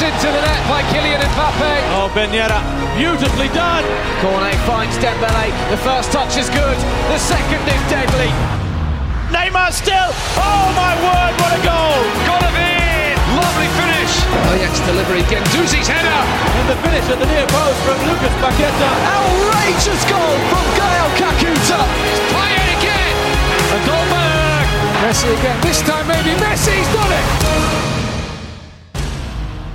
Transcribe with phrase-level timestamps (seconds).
[0.00, 1.72] Smashed into the net by Kylian Mbappe.
[1.92, 2.56] Oh, Ben Yedder,
[2.96, 3.84] beautifully done.
[4.24, 5.52] Cornet finds Dembele.
[5.68, 6.78] The first touch is good.
[7.12, 8.32] The second is deadly.
[9.28, 10.08] Neymar still.
[10.40, 12.00] Oh my word, what a goal!
[12.24, 13.12] Golovin!
[13.36, 14.12] Lovely finish.
[14.56, 15.20] Ajax delivery.
[15.28, 16.20] Guendouzi's header.
[16.48, 18.90] And the finish at the near post from Lucas Paqueta.
[19.04, 21.80] Outrageous goal from Gael Kakuta.
[22.08, 23.16] It's Payet again.
[23.68, 24.64] And Dolberg.
[25.04, 25.60] Messi again.
[25.60, 28.09] This time maybe Messi's done it.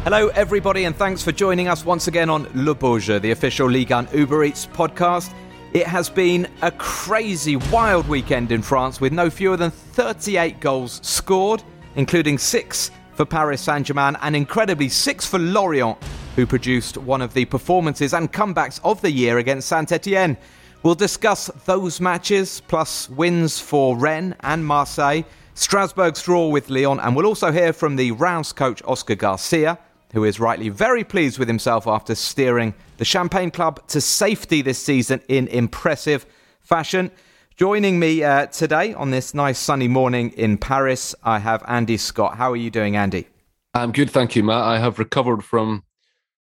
[0.06, 3.68] Hello, everybody, and thanks for joining us once again on Le Beau Jeu, the official
[3.68, 5.34] Ligue 1 Uber Eats podcast.
[5.74, 11.00] It has been a crazy, wild weekend in France with no fewer than 38 goals
[11.02, 11.64] scored,
[11.96, 15.98] including six for Paris Saint Germain and incredibly six for Lorient,
[16.36, 20.38] who produced one of the performances and comebacks of the year against Saint Etienne.
[20.84, 25.24] We'll discuss those matches, plus wins for Rennes and Marseille,
[25.56, 29.80] Strasbourg's draw with Lyon, and we'll also hear from the Reims coach Oscar Garcia
[30.16, 34.80] who is rightly very pleased with himself after steering the Champagne Club to safety this
[34.80, 36.26] season in impressive
[36.62, 37.12] fashion.
[37.58, 42.38] Joining me uh, today on this nice sunny morning in Paris, I have Andy Scott.
[42.38, 43.28] How are you doing, Andy?
[43.74, 44.64] I'm good, thank you, Matt.
[44.64, 45.84] I have recovered from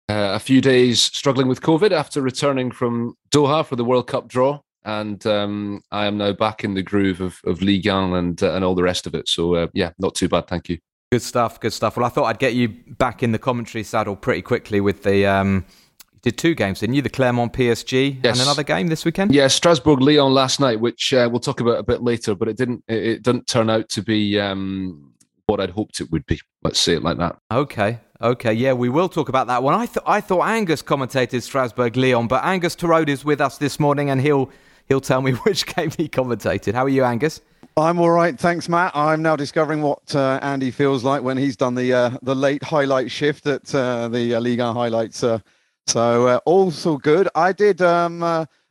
[0.08, 4.28] uh, a few days struggling with COVID after returning from Doha for the World Cup
[4.28, 8.44] draw, and um, I am now back in the groove of, of Ligue 1 and
[8.44, 9.28] uh, and all the rest of it.
[9.28, 10.78] So uh, yeah, not too bad, thank you.
[11.14, 11.60] Good stuff.
[11.60, 11.96] Good stuff.
[11.96, 15.28] Well, I thought I'd get you back in the commentary saddle pretty quickly with the.
[15.28, 15.64] Um,
[16.12, 17.04] you did two games, didn't you?
[17.04, 18.36] The Clermont PSG yes.
[18.36, 19.32] and another game this weekend.
[19.32, 22.34] Yeah, Strasbourg Lyon last night, which uh, we'll talk about a bit later.
[22.34, 22.84] But it didn't.
[22.88, 25.14] It, it didn't turn out to be um,
[25.46, 26.42] what I'd hoped it would be.
[26.64, 27.38] Let's say it like that.
[27.52, 28.00] Okay.
[28.20, 29.76] Okay, yeah, we will talk about that one.
[29.76, 33.80] I thought I thought Angus commentated Strasbourg Lyon, but Angus Torode is with us this
[33.80, 34.50] morning, and he'll
[34.88, 36.74] he'll tell me which game he commentated.
[36.74, 37.40] How are you, Angus?
[37.76, 38.96] I'm all right, thanks, Matt.
[38.96, 42.62] I'm now discovering what uh, Andy feels like when he's done the uh, the late
[42.62, 45.24] highlight shift at uh, the uh, Liga highlights.
[45.24, 45.40] Uh,
[45.88, 47.28] so uh, also good.
[47.34, 48.20] I did um,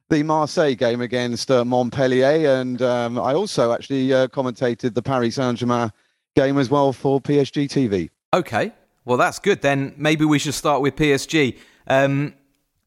[0.08, 5.90] the Marseille game against Montpellier, and um, I also actually commentated the Paris Saint Germain
[6.36, 8.08] game as well for PSG TV.
[8.32, 8.72] Okay,
[9.04, 9.62] well that's good.
[9.62, 11.58] Then maybe we should start with PSG.
[11.88, 12.34] Um,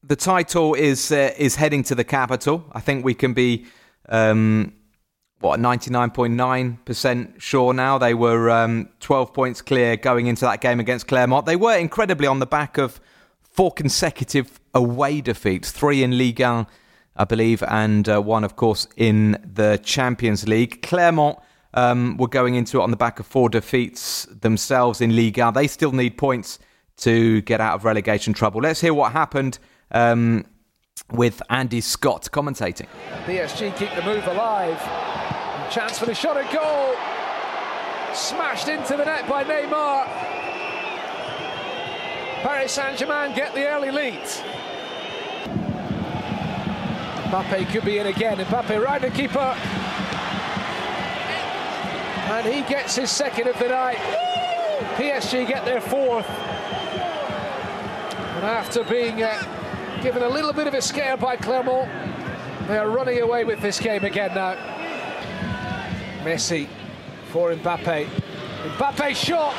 [0.02, 2.64] the title is is heading to the capital.
[2.72, 3.66] I think we can be.
[4.08, 4.72] Um,
[5.40, 7.98] what 99.9% sure now.
[7.98, 11.46] They were um, 12 points clear going into that game against Clermont.
[11.46, 13.00] They were incredibly on the back of
[13.42, 16.66] four consecutive away defeats, three in Ligue 1,
[17.16, 20.82] I believe, and uh, one, of course, in the Champions League.
[20.82, 21.38] Clermont
[21.74, 25.54] um, were going into it on the back of four defeats themselves in Ligue 1.
[25.54, 26.58] They still need points
[26.98, 28.62] to get out of relegation trouble.
[28.62, 29.58] Let's hear what happened.
[29.90, 30.46] Um,
[31.12, 32.86] with Andy Scott commentating.
[33.26, 35.25] PSG keep the move alive.
[35.70, 36.94] Chance for the shot at goal.
[38.14, 40.06] Smashed into the net by Neymar.
[42.42, 44.22] Paris Saint-Germain get the early lead.
[47.26, 48.38] Mbappe could be in again.
[48.38, 49.56] Mbappe right the keeper.
[52.30, 53.98] And he gets his second of the night.
[54.96, 56.28] PSG get their fourth.
[58.36, 61.90] And after being uh, given a little bit of a scare by Clermont,
[62.68, 64.56] they are running away with this game again now.
[66.26, 66.66] Messi
[67.30, 68.04] for Mbappe.
[68.04, 69.54] Mbappe shot.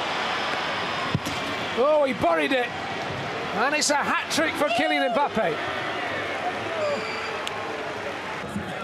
[1.78, 2.68] Oh, he buried it.
[3.56, 5.56] And it's a hat trick for Kylian Mbappe.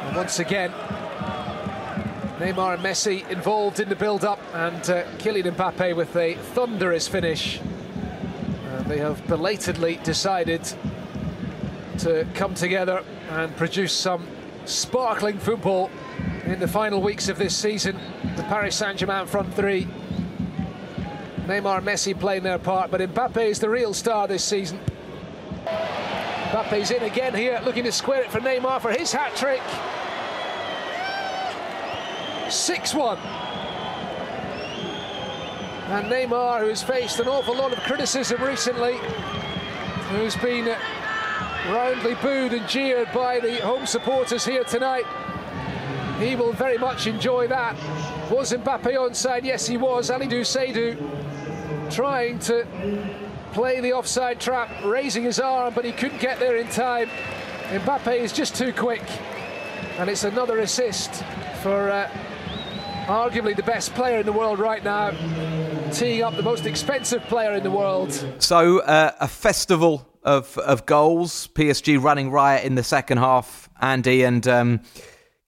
[0.08, 0.72] And once again,
[2.40, 7.60] Neymar and Messi involved in the build-up, and uh, Kylian Mbappe with a thunderous finish.
[8.72, 10.62] And they have belatedly decided
[11.98, 14.26] to come together and produce some
[14.64, 15.92] sparkling football
[16.46, 17.98] in the final weeks of this season.
[18.36, 19.88] The Paris Saint-Germain front three.
[21.46, 24.80] Neymar and Messi playing their part, but Mbappe is the real star this season.
[25.66, 29.62] Mbappe's in again here, looking to square it for Neymar for his hat-trick.
[32.48, 33.18] 6-1.
[35.90, 38.98] And Neymar, who has faced an awful lot of criticism recently,
[40.10, 40.66] who's been
[41.70, 45.06] roundly booed and jeered by the home supporters here tonight,
[46.24, 47.76] he will very much enjoy that.
[48.32, 49.44] Was Mbappe onside?
[49.44, 50.10] Yes, he was.
[50.10, 50.98] Alidu Seidu
[51.92, 52.66] trying to
[53.52, 57.10] play the offside trap, raising his arm, but he couldn't get there in time.
[57.70, 59.04] Mbappe is just too quick.
[60.00, 61.24] And it's another assist
[61.62, 62.10] for uh,
[63.06, 65.12] arguably the best player in the world right now,
[65.92, 68.12] teeing up the most expensive player in the world.
[68.40, 74.24] So, uh, a festival of, of goals, PSG running riot in the second half, Andy,
[74.24, 74.48] and.
[74.48, 74.82] Um,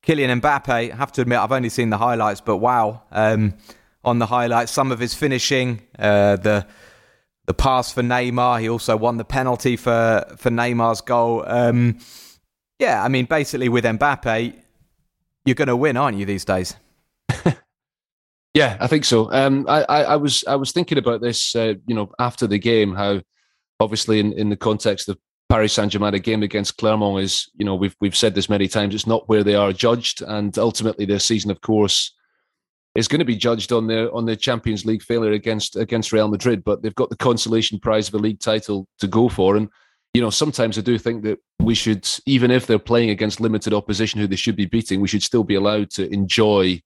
[0.05, 3.01] Kylian Mbappe, I have to admit, I've only seen the highlights, but wow.
[3.11, 3.55] Um,
[4.03, 6.65] on the highlights, some of his finishing, uh, the
[7.47, 8.61] the pass for Neymar.
[8.61, 11.43] He also won the penalty for for Neymar's goal.
[11.47, 11.99] Um,
[12.79, 14.55] yeah, I mean, basically with Mbappe,
[15.45, 16.75] you're going to win, aren't you, these days?
[18.53, 19.31] yeah, I think so.
[19.31, 22.59] Um, I, I, I, was I was thinking about this, uh, you know, after the
[22.59, 23.21] game, how
[23.79, 25.17] obviously in, in the context of
[25.49, 28.67] Paris Saint Germain, a game against Clermont is, you know, we've we've said this many
[28.67, 28.95] times.
[28.95, 32.13] It's not where they are judged, and ultimately their season, of course,
[32.95, 36.27] is going to be judged on their on their Champions League failure against against Real
[36.27, 36.63] Madrid.
[36.63, 39.69] But they've got the consolation prize of a league title to go for, and
[40.15, 43.73] you know, sometimes I do think that we should, even if they're playing against limited
[43.73, 46.81] opposition who they should be beating, we should still be allowed to enjoy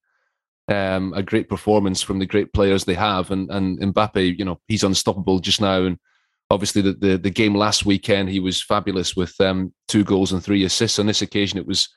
[0.68, 3.32] um, a great performance from the great players they have.
[3.32, 5.98] And and Mbappe, you know, he's unstoppable just now, and
[6.50, 10.44] obviously the, the, the game last weekend he was fabulous with um, two goals and
[10.44, 11.00] three assists.
[11.00, 11.90] On this occasion, it was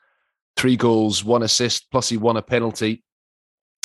[0.56, 3.02] three goals, one assist, plus he won a penalty.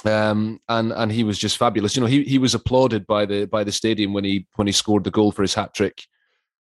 [0.05, 1.95] Um, and and he was just fabulous.
[1.95, 4.73] You know, he he was applauded by the by the stadium when he when he
[4.73, 6.03] scored the goal for his hat trick.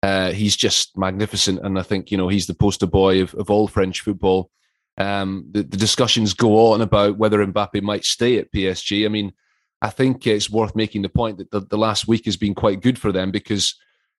[0.02, 3.50] Uh, he's just magnificent, and I think you know he's the poster boy of, of
[3.50, 4.50] all French football.
[4.98, 9.06] Um, the, the discussions go on about whether Mbappe might stay at PSG.
[9.06, 9.32] I mean,
[9.80, 12.82] I think it's worth making the point that the, the last week has been quite
[12.82, 13.74] good for them because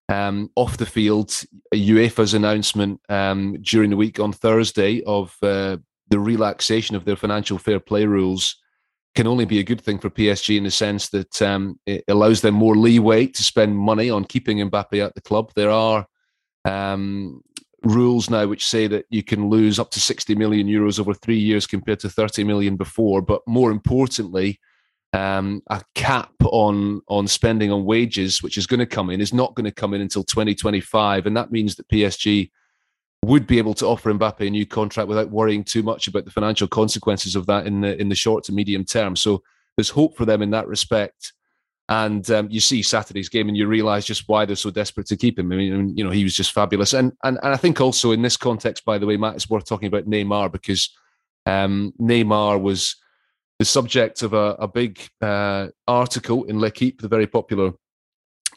[0.10, 1.30] um, off the field,
[1.74, 5.78] UEFA's announcement um, during the week on Thursday of uh,
[6.10, 8.58] the relaxation of their financial fair play rules
[9.16, 12.42] can only be a good thing for PSG in the sense that um, it allows
[12.42, 15.52] them more leeway to spend money on keeping Mbappe at the club.
[15.56, 16.08] There are
[16.66, 17.42] um,
[17.84, 21.38] rules now which say that you can lose up to 60 million euros over three
[21.38, 23.22] years compared to 30 million before.
[23.22, 24.60] But more importantly,
[25.14, 29.34] um, a cap on on spending on wages, which is going to come in, is
[29.34, 32.50] not going to come in until 2025, and that means that PSG
[33.24, 36.32] would be able to offer Mbappe a new contract without worrying too much about the
[36.32, 39.16] financial consequences of that in the in the short to medium term.
[39.16, 39.44] So
[39.78, 41.34] there's hope for them in that respect.
[41.90, 45.18] And um, you see Saturday's game, and you realise just why they're so desperate to
[45.18, 45.52] keep him.
[45.52, 46.94] I mean, you know, he was just fabulous.
[46.94, 49.66] And and and I think also in this context, by the way, Matt, it's worth
[49.66, 50.90] talking about Neymar because
[51.46, 52.96] um, Neymar was
[53.64, 57.72] the subject of a, a big uh, article in L'Equipe, the very popular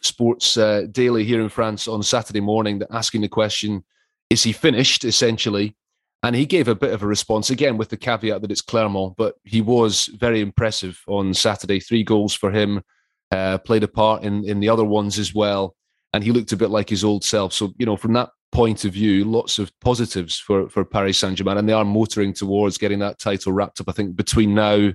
[0.03, 3.85] sports uh, daily here in France on Saturday morning, that asking the question,
[4.31, 5.77] is he finished, essentially?
[6.25, 9.15] And he gave a bit of a response, again, with the caveat that it's Clermont,
[9.17, 11.79] but he was very impressive on Saturday.
[11.79, 12.83] Three goals for him,
[13.31, 15.77] uh, played a part in, in the other ones as well.
[16.15, 17.53] And he looked a bit like his old self.
[17.53, 21.37] So, you know, from that point of view, lots of positives for, for Paris Saint
[21.37, 23.89] Germain, and they are motoring towards getting that title wrapped up.
[23.91, 24.93] I think between now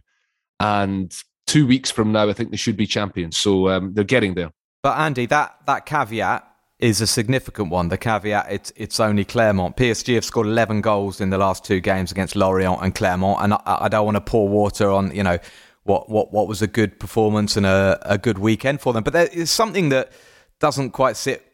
[0.59, 1.15] and
[1.45, 3.37] two weeks from now, I think they should be champions.
[3.37, 4.49] So um, they're getting there.
[4.81, 6.43] But Andy, that that caveat
[6.79, 7.89] is a significant one.
[7.89, 9.77] The caveat it's it's only Clermont.
[9.77, 13.53] PSG have scored 11 goals in the last two games against Lorient and Clermont, and
[13.53, 15.37] I, I don't want to pour water on you know
[15.83, 19.03] what what what was a good performance and a, a good weekend for them.
[19.03, 20.11] But there is something that
[20.59, 21.50] doesn't quite sit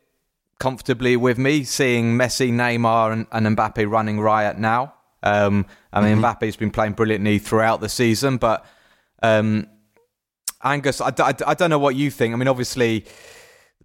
[0.60, 4.94] comfortably with me seeing Messi, Neymar, and, and Mbappe running riot now.
[5.24, 6.26] Um, I mean, mm-hmm.
[6.26, 8.66] Mbappe's been playing brilliantly throughout the season, but
[9.22, 9.68] um,
[10.64, 12.34] Angus, I, I, I don't know what you think.
[12.34, 13.06] I mean, obviously,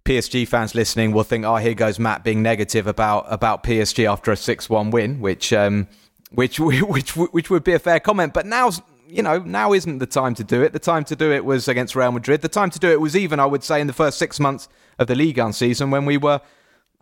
[0.05, 4.31] PSG fans listening will think, "Oh, here goes Matt being negative about about PSG after
[4.31, 5.87] a six-one win," which um,
[6.31, 8.33] which which which would be a fair comment.
[8.33, 10.73] But now's you know now isn't the time to do it.
[10.73, 12.41] The time to do it was against Real Madrid.
[12.41, 14.67] The time to do it was even, I would say, in the first six months
[14.99, 16.41] of the Ligue 1 season when we were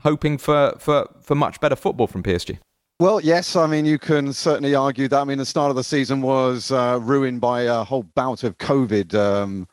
[0.03, 2.59] hoping for, for, for much better football from PSG?
[2.99, 3.55] Well, yes.
[3.55, 5.19] I mean, you can certainly argue that.
[5.19, 8.59] I mean, the start of the season was uh, ruined by a whole bout of
[8.59, 9.67] COVID um,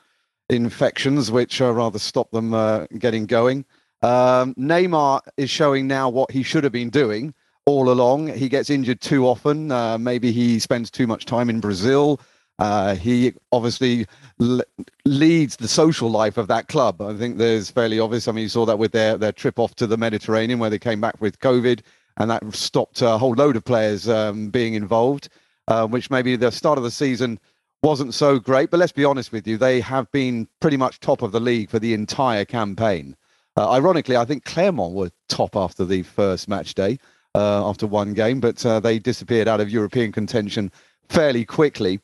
[0.49, 3.66] infections, which uh, rather stopped them uh, getting going.
[4.00, 7.35] Um, Neymar is showing now what he should have been doing
[7.66, 8.28] all along.
[8.28, 9.70] He gets injured too often.
[9.70, 12.20] Uh, maybe he spends too much time in Brazil.
[12.58, 14.06] Uh, he obviously
[14.40, 14.62] l-
[15.04, 17.00] leads the social life of that club.
[17.00, 18.26] I think there's fairly obvious.
[18.26, 20.78] I mean, you saw that with their, their trip off to the Mediterranean where they
[20.78, 21.80] came back with COVID
[22.18, 25.28] and that stopped a whole load of players um, being involved,
[25.68, 27.38] uh, which maybe the start of the season
[27.82, 28.70] wasn't so great.
[28.70, 31.70] But let's be honest with you, they have been pretty much top of the league
[31.70, 33.16] for the entire campaign.
[33.56, 36.98] Uh, ironically, I think Clermont were top after the first match day,
[37.34, 40.72] uh, after one game, but uh, they disappeared out of European contention
[41.08, 42.00] fairly quickly.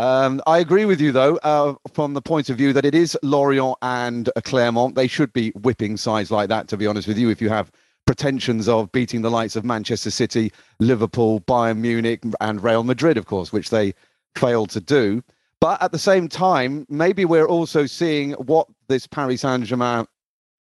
[0.00, 3.18] Um, I agree with you, though, uh, from the point of view that it is
[3.22, 4.94] Lorient and Clermont.
[4.94, 7.28] They should be whipping sides like that, to be honest with you.
[7.28, 7.70] If you have
[8.06, 13.26] pretensions of beating the likes of Manchester City, Liverpool, Bayern Munich, and Real Madrid, of
[13.26, 13.92] course, which they
[14.36, 15.22] failed to do.
[15.60, 20.06] But at the same time, maybe we're also seeing what this Paris Saint Germain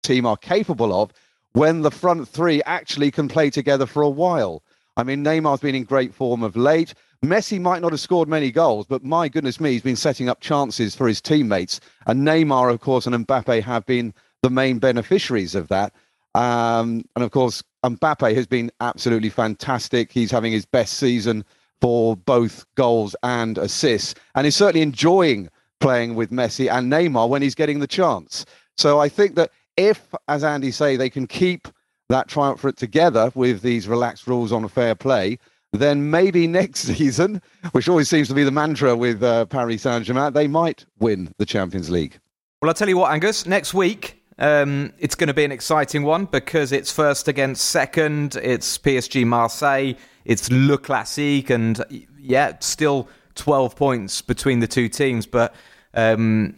[0.01, 1.11] team are capable of
[1.51, 4.63] when the front three actually can play together for a while.
[4.97, 6.95] I mean, Neymar's been in great form of late.
[7.23, 10.39] Messi might not have scored many goals, but my goodness me, he's been setting up
[10.39, 11.79] chances for his teammates.
[12.05, 15.93] And Neymar, of course, and Mbappe have been the main beneficiaries of that.
[16.35, 20.11] Um, and of course, Mbappe has been absolutely fantastic.
[20.11, 21.43] He's having his best season
[21.81, 27.41] for both goals and assists, and he's certainly enjoying playing with Messi and Neymar when
[27.41, 28.45] he's getting the chance.
[28.77, 31.67] So I think that if, as Andy say, they can keep
[32.09, 35.37] that triumvirate together with these relaxed rules on fair play,
[35.73, 40.05] then maybe next season, which always seems to be the mantra with uh, Paris Saint
[40.05, 42.19] Germain, they might win the Champions League.
[42.61, 46.03] Well, I'll tell you what, Angus, next week um, it's going to be an exciting
[46.03, 48.35] one because it's first against second.
[48.41, 49.93] It's PSG Marseille.
[50.25, 51.49] It's Le Classique.
[51.49, 51.83] And
[52.19, 55.25] yeah, still 12 points between the two teams.
[55.25, 55.55] But
[55.93, 56.55] um,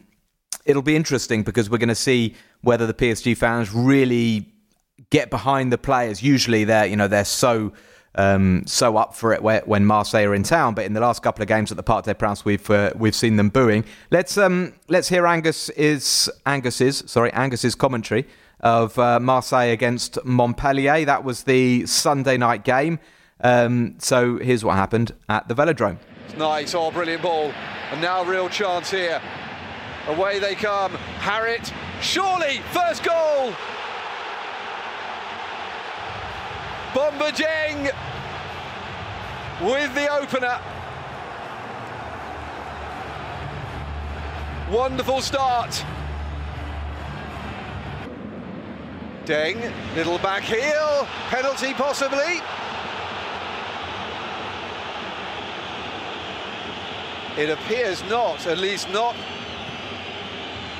[0.66, 4.51] it'll be interesting because we're going to see whether the PSG fans really
[5.10, 6.22] get behind the players.
[6.22, 7.72] Usually they're, you know, they're so
[8.16, 10.74] um, so up for it when Marseille are in town.
[10.74, 13.16] But in the last couple of games at the Parc des Princes, we've uh, we've
[13.16, 13.86] seen them booing.
[14.12, 18.28] Let's um, let's hear Angus is Angus's sorry Angus's commentary
[18.62, 21.06] of uh, Marseille against Montpellier.
[21.06, 23.00] That was the Sunday night game.
[23.42, 25.98] Um, so here's what happened at the Velodrome.
[26.38, 27.54] Nice, oh brilliant ball,
[27.92, 29.22] and now real chance here.
[30.08, 30.92] Away they come.
[31.20, 33.54] Harit, surely first goal.
[36.93, 37.91] Bamba Dieng
[39.62, 40.60] with the opener.
[44.72, 45.86] Wonderful start.
[49.25, 52.41] Dieng, little back heel, penalty possibly.
[57.38, 59.15] It appears not, at least not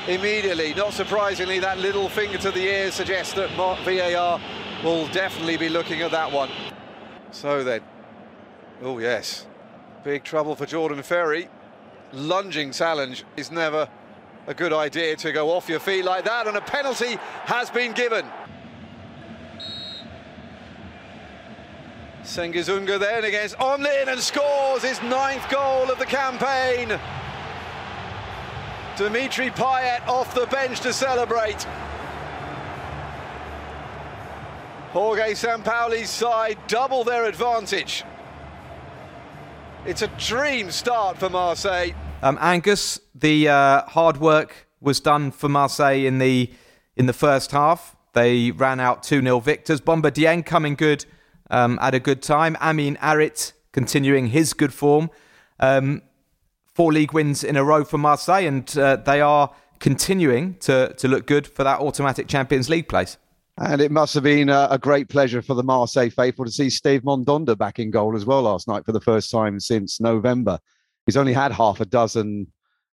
[0.08, 0.74] immediately.
[0.74, 4.40] Not surprisingly, that little finger to the ear suggests that VAR
[4.84, 6.50] will definitely be looking at that one.
[7.32, 7.82] So then,
[8.82, 9.46] oh yes,
[10.04, 11.50] big trouble for Jordan Ferri.
[12.12, 13.88] Lunging challenge is never
[14.48, 17.94] a good idea to go off your feet like that, and a penalty has been
[17.94, 18.26] given.
[22.24, 27.00] Cengiz Ünder then against Omlin and scores his ninth goal of the campaign.
[28.98, 31.66] Dimitri Payet off the bench to celebrate.
[34.92, 38.04] Jorge Sampaoli's side double their advantage.
[39.86, 41.92] It's a dream start for Marseille.
[42.24, 46.52] Um, Angus, the uh, hard work was done for Marseille in the
[46.96, 47.96] in the first half.
[48.14, 49.80] They ran out 2 0 victors.
[49.80, 51.06] Bamba Dieng coming good
[51.52, 52.58] um, at a good time.
[52.60, 55.12] Amine Harit continuing his good form.
[55.60, 56.02] Um,
[56.74, 61.08] four league wins in a row for Marseille, and uh, they are continuing to, to
[61.08, 63.18] look good for that automatic Champions League place.
[63.62, 66.70] And it must have been a, a, great pleasure for the Marseille faithful to see
[66.70, 70.58] Steve Mandanda back in goal as well last night for the first time since November.
[71.06, 72.48] He's only had half a dozen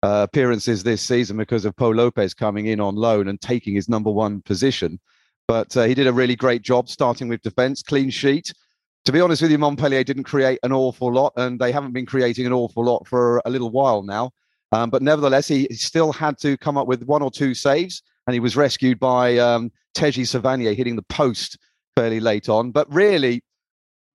[0.03, 3.89] uh, appearances this season because of Pau Lopez coming in on loan and taking his
[3.89, 5.01] number one position.
[5.49, 8.53] But uh, he did a really great job starting with defence, clean sheet.
[9.03, 12.05] To be honest with you, Montpellier didn't create an awful lot, and they haven't been
[12.05, 14.31] creating an awful lot for a little while now.
[14.71, 18.01] Um, but nevertheless, he, he still had to come up with one or two saves
[18.27, 21.57] and he was rescued by um, Teji Savanier hitting the post
[21.95, 22.71] fairly late on.
[22.71, 23.43] But really,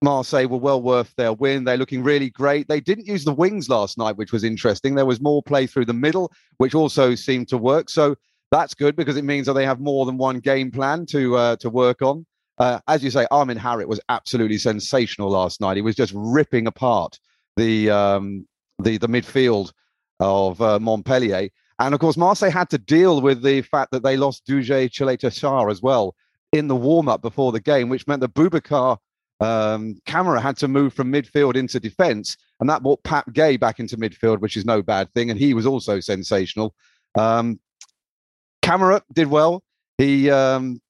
[0.02, 1.64] Marseille were well worth their win.
[1.64, 2.68] They're looking really great.
[2.68, 4.94] They didn't use the wings last night, which was interesting.
[4.94, 7.90] There was more play through the middle, which also seemed to work.
[7.90, 8.16] So
[8.50, 11.56] that's good because it means that they have more than one game plan to uh,
[11.56, 12.24] to work on.
[12.58, 15.76] Uh, as you say, Amine Harit was absolutely sensational last night.
[15.76, 17.18] He was just ripping apart
[17.56, 18.46] the um,
[18.78, 19.72] the the midfield
[20.20, 21.48] of uh, Montpellier.
[21.78, 25.70] And of course, Marseille had to deal with the fact that they lost Duje Caleta-Car
[25.70, 26.14] as well
[26.52, 28.98] in the warm up before the game, which meant that Boubacar
[29.40, 32.36] um, Kamara had to move from midfield into defence.
[32.58, 35.30] And that brought Pape Gueye back into midfield, which is no bad thing.
[35.30, 36.74] And he was also sensational.
[37.16, 37.60] Um,
[38.62, 39.62] Kamara did well.
[39.98, 40.80] He um,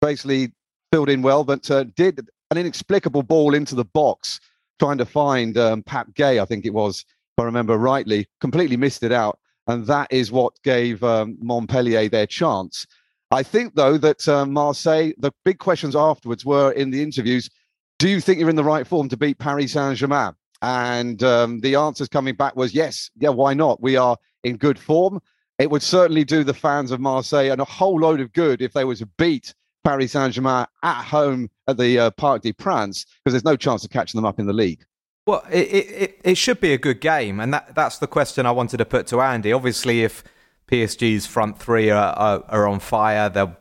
[0.00, 0.52] basically
[0.92, 4.40] filled in well, but uh, did an inexplicable ball into the box
[4.78, 8.76] trying to find um, Pape Gueye, I think it was, if I remember rightly, completely
[8.76, 12.86] missed it out and that is what gave um, Montpellier their chance.
[13.30, 17.50] I think, though, that uh, Marseille, the big questions afterwards were in the interviews
[17.98, 20.32] do you think you're in the right form to beat Paris Saint Germain?
[20.62, 23.80] And um, the answers coming back was yes, yeah, why not?
[23.82, 25.20] We are in good form.
[25.58, 28.72] It would certainly do the fans of Marseille and a whole load of good if
[28.72, 29.54] they were to beat
[29.84, 33.84] Paris Saint Germain at home at the uh, Parc des Princes, because there's no chance
[33.84, 34.84] of catching them up in the league.
[35.26, 38.52] Well, it, it, it should be a good game, and that, that's the question I
[38.52, 39.52] wanted to put to Andy.
[39.52, 40.22] Obviously, if
[40.70, 43.56] PSG's front three are, are, are on fire, they'll,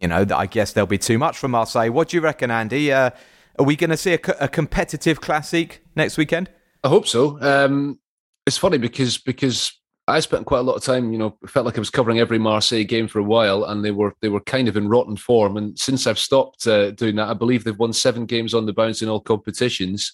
[0.00, 1.90] you know, I guess there'll be too much from Marseille.
[1.90, 2.92] What do you reckon, Andy?
[2.92, 3.10] Uh,
[3.58, 6.50] are we going to see a, a, competitive classic next weekend?
[6.82, 7.40] I hope so.
[7.40, 8.00] Um,
[8.44, 9.72] it's funny because because
[10.08, 12.38] I spent quite a lot of time, you know, felt like I was covering every
[12.38, 15.56] Marseille game for a while, and they were they were kind of in rotten form.
[15.56, 18.72] And since I've stopped uh, doing that, I believe they've won seven games on the
[18.72, 20.12] bounce in all competitions,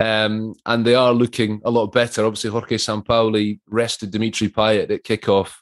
[0.00, 2.24] um, and they are looking a lot better.
[2.24, 5.54] Obviously, Jorge Sampaoli rested Dimitri Payet at kickoff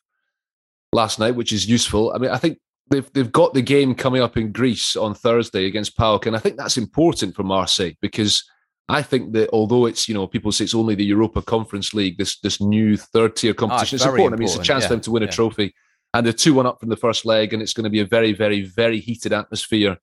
[0.93, 2.13] last night, which is useful.
[2.15, 2.59] I mean, I think
[2.91, 6.39] they've they've got the game coming up in Greece on Thursday against PAOK, and I
[6.39, 8.43] think that's important for Marseille because
[8.89, 12.19] I think that although it's you know people say it's only the Europa Conference League,
[12.19, 14.35] this this new third tier ah, competition, oh, it's, important.
[14.35, 14.35] important.
[14.35, 14.89] I mean, it's a chance yeah.
[14.89, 15.75] for them to win a trophy,
[16.13, 18.07] and they're two one up from the first leg, and it's going to be a
[18.07, 19.97] very very very heated atmosphere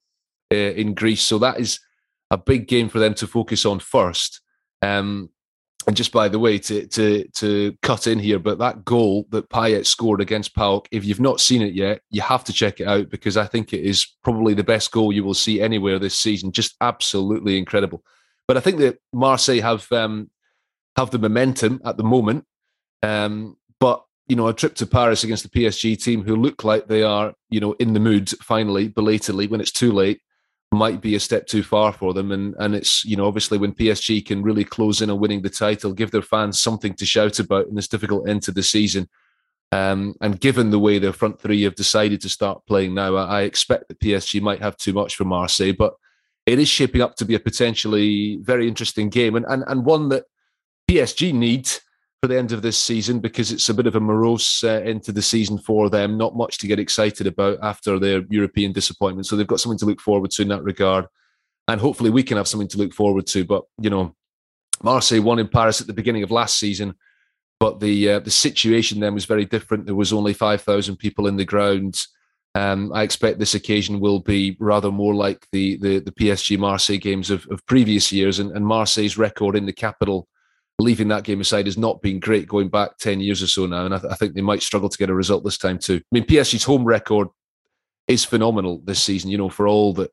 [0.51, 1.21] uh, in Greece.
[1.21, 1.79] So that is
[2.31, 4.41] a big game for them to focus on first.
[4.81, 5.29] Um,
[5.87, 9.49] and just by the way, to to to cut in here, but that goal that
[9.49, 12.87] Payet scored against PAOK, if you've not seen it yet, you have to check it
[12.87, 16.19] out because I think it is probably the best goal you will see anywhere this
[16.19, 16.51] season.
[16.51, 18.03] Just absolutely incredible.
[18.47, 20.29] But I think that Marseille have um,
[20.95, 22.45] have the momentum at the moment.
[23.01, 26.87] Um, but you know, a trip to Paris against the PSG team, who look like
[26.87, 30.21] they are, you know, in the mood finally, belatedly when it's too late,
[30.71, 32.31] might be a step too far for them.
[32.31, 35.49] And and it's you know obviously when PSG can really close in on winning the
[35.49, 39.09] title, give their fans something to shout about in this difficult end to the season.
[39.73, 43.39] Um, and given the way their front three have decided to start playing now, I,
[43.39, 45.73] I expect that PSG might have too much for Marseille.
[45.77, 45.93] But
[46.45, 50.09] it is shaping up to be a potentially very interesting game and and, and one
[50.09, 50.25] that
[50.89, 51.69] PSG need
[52.21, 55.11] for the end of this season because it's a bit of a morose uh, to
[55.11, 56.17] the season for them.
[56.17, 59.25] Not much to get excited about after their European disappointment.
[59.25, 61.07] So they've got something to look forward to in that regard.
[61.67, 63.43] And hopefully we can have something to look forward to.
[63.43, 64.15] But, you know,
[64.83, 66.93] Marseille won in Paris at the beginning of last season.
[67.59, 69.85] But the uh, the situation then was very different.
[69.85, 72.05] There was only 5,000 people in the ground.
[72.53, 76.97] Um, I expect this occasion will be rather more like the the, the PSG Marseille
[76.97, 80.27] games of, of previous years, and, and Marseille's record in the capital
[80.81, 83.85] leaving that game aside has not been great going back 10 years or so now.
[83.85, 85.97] And I, th- I, think they might struggle to get a result this time too.
[85.97, 87.27] I mean, PSG's home record
[88.07, 90.11] is phenomenal this season, you know, for all that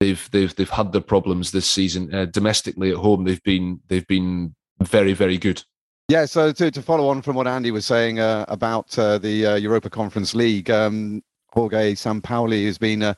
[0.00, 2.12] they've they've they've had their problems this season.
[2.14, 5.62] Uh, domestically at home, they've been they've been very, very good.
[6.08, 9.44] Yeah, so to, to follow on from what Andy was saying uh, about uh, the
[9.44, 13.14] uh, Europa Conference League, um, Jorge Sampaoli has been uh,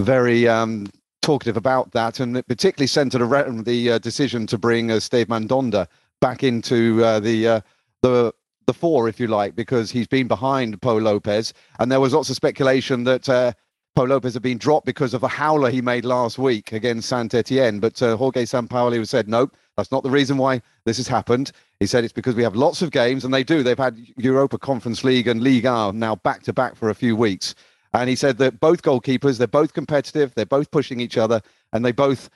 [0.00, 0.86] very um,
[1.22, 5.88] talkative about that, and particularly centered around the uh, decision to bring uh, Steve Mandanda
[6.20, 7.60] back into uh, the uh,
[8.02, 8.32] the
[8.66, 12.30] the four, if you like, because he's been behind Pau Lopez, and there was lots
[12.30, 13.52] of speculation that uh,
[13.94, 17.32] Pau Lopez had been dropped because of a howler he made last week against Saint
[17.32, 17.78] Etienne.
[17.78, 21.52] But uh, Jorge Sampaoli said, nope, that's not the reason why this has happened.
[21.78, 23.62] He said it's because we have lots of games, and they do.
[23.62, 27.54] They've had Europa Conference League and Liga now back to back for a few weeks.
[27.92, 31.40] And he said that both goalkeepers, they're both competitive, they're both pushing each other,
[31.72, 32.28] and they both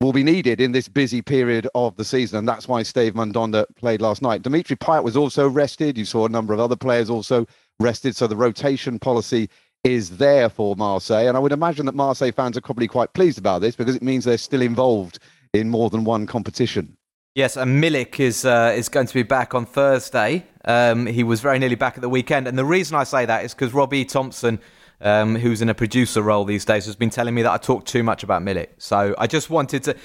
[0.00, 2.38] will be needed in this busy period of the season.
[2.38, 4.42] And that's why Steve Mandanda played last night.
[4.42, 5.96] Dimitri Payet was also rested.
[5.96, 7.46] You saw a number of other players also
[7.80, 8.14] rested.
[8.14, 9.48] So the rotation policy
[9.84, 11.28] is there for Marseille.
[11.28, 14.02] And I would imagine that Marseille fans are probably quite pleased about this because it
[14.02, 15.18] means they're still involved
[15.54, 16.96] in more than one competition.
[17.34, 20.46] Yes, and Milik is uh, is going to be back on Thursday.
[20.64, 23.44] Um, he was very nearly back at the weekend, and the reason I say that
[23.44, 24.58] is because Robbie Thompson
[25.00, 27.84] um, who's in a producer role these days, has been telling me that I talk
[27.84, 28.68] too much about Milik.
[28.78, 29.96] So I just wanted to,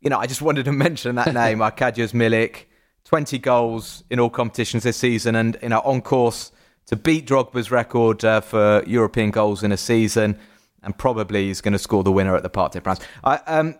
[0.00, 2.66] you know, I just wanted to mention that name, Arkadiusz Milik.
[3.04, 6.52] 20 goals in all competitions this season and you know on course
[6.86, 10.38] to beat Drogba's record uh, for European goals in a season
[10.82, 13.04] and probably he's going to score the winner at the Parc des Princes.
[13.24, 13.74] um,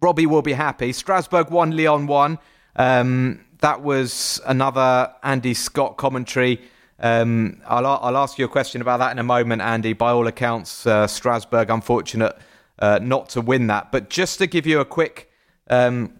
[0.00, 0.92] Robbie will be happy.
[0.92, 2.38] Strasbourg 1, Lyon 1.
[2.76, 6.60] Um, that was another Andy Scott commentary.
[7.00, 9.92] Um, I'll, I'll ask you a question about that in a moment, Andy.
[9.92, 12.36] By all accounts, uh, Strasbourg unfortunate
[12.78, 13.92] uh, not to win that.
[13.92, 15.30] But just to give you a quick
[15.68, 16.18] um,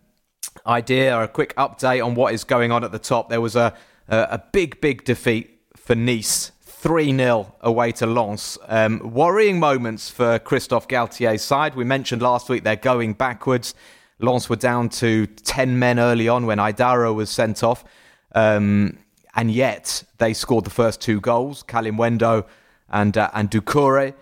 [0.66, 3.56] idea or a quick update on what is going on at the top, there was
[3.56, 3.74] a,
[4.08, 6.52] a, big, big defeat for Nice.
[6.78, 8.56] 3 0 away to Lens.
[8.68, 11.74] Um, worrying moments for Christophe Galtier's side.
[11.74, 13.74] We mentioned last week they're going backwards.
[14.20, 17.84] Lens were down to 10 men early on when Aidara was sent off.
[18.32, 18.98] Um,
[19.38, 22.44] and yet they scored the first two goals, Kalimuendo
[22.90, 24.14] and uh, and Doucouré.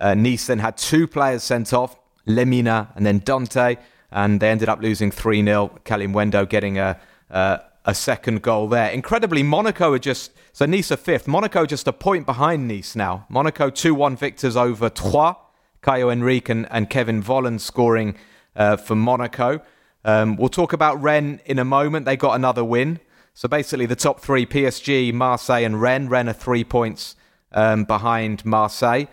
[0.00, 3.76] Uh, nice then had two players sent off, Lemina and then Dante,
[4.12, 5.80] and they ended up losing 3 0.
[5.84, 8.90] Kalimuendo getting a, a, a second goal there.
[8.92, 11.26] Incredibly, Monaco are just so Nice are fifth.
[11.26, 13.26] Monaco just a point behind Nice now.
[13.28, 15.34] Monaco 2 1 victors over Troyes.
[15.82, 18.14] Caio Henrique and, and Kevin Volland scoring
[18.54, 19.62] uh, for Monaco.
[20.04, 22.06] Um, we'll talk about Rennes in a moment.
[22.06, 23.00] They got another win.
[23.34, 26.08] So basically, the top three PSG, Marseille, and Rennes.
[26.08, 27.16] Rennes are three points
[27.52, 29.04] um, behind Marseille.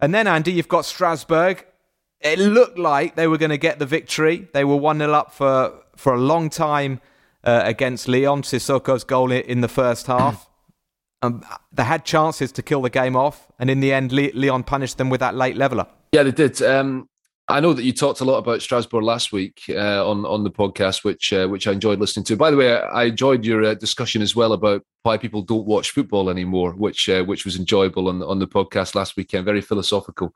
[0.00, 1.64] And then, Andy, you've got Strasbourg.
[2.20, 4.48] It looked like they were going to get the victory.
[4.52, 7.00] They were 1 0 up for, for a long time
[7.44, 8.42] uh, against Lyon.
[8.42, 10.48] Sissoko's goal in the first half.
[11.22, 14.98] um, they had chances to kill the game off, and in the end, Lyon punished
[14.98, 15.86] them with that late leveler.
[16.12, 16.60] Yeah, they did.
[16.62, 17.08] Um,
[17.46, 20.50] I know that you talked a lot about Strasbourg last week uh, on on the
[20.50, 22.36] podcast, which uh, which I enjoyed listening to.
[22.36, 25.90] By the way, I enjoyed your uh, discussion as well about why people don't watch
[25.90, 29.44] football anymore, which uh, which was enjoyable on on the podcast last weekend.
[29.44, 30.34] Very philosophical.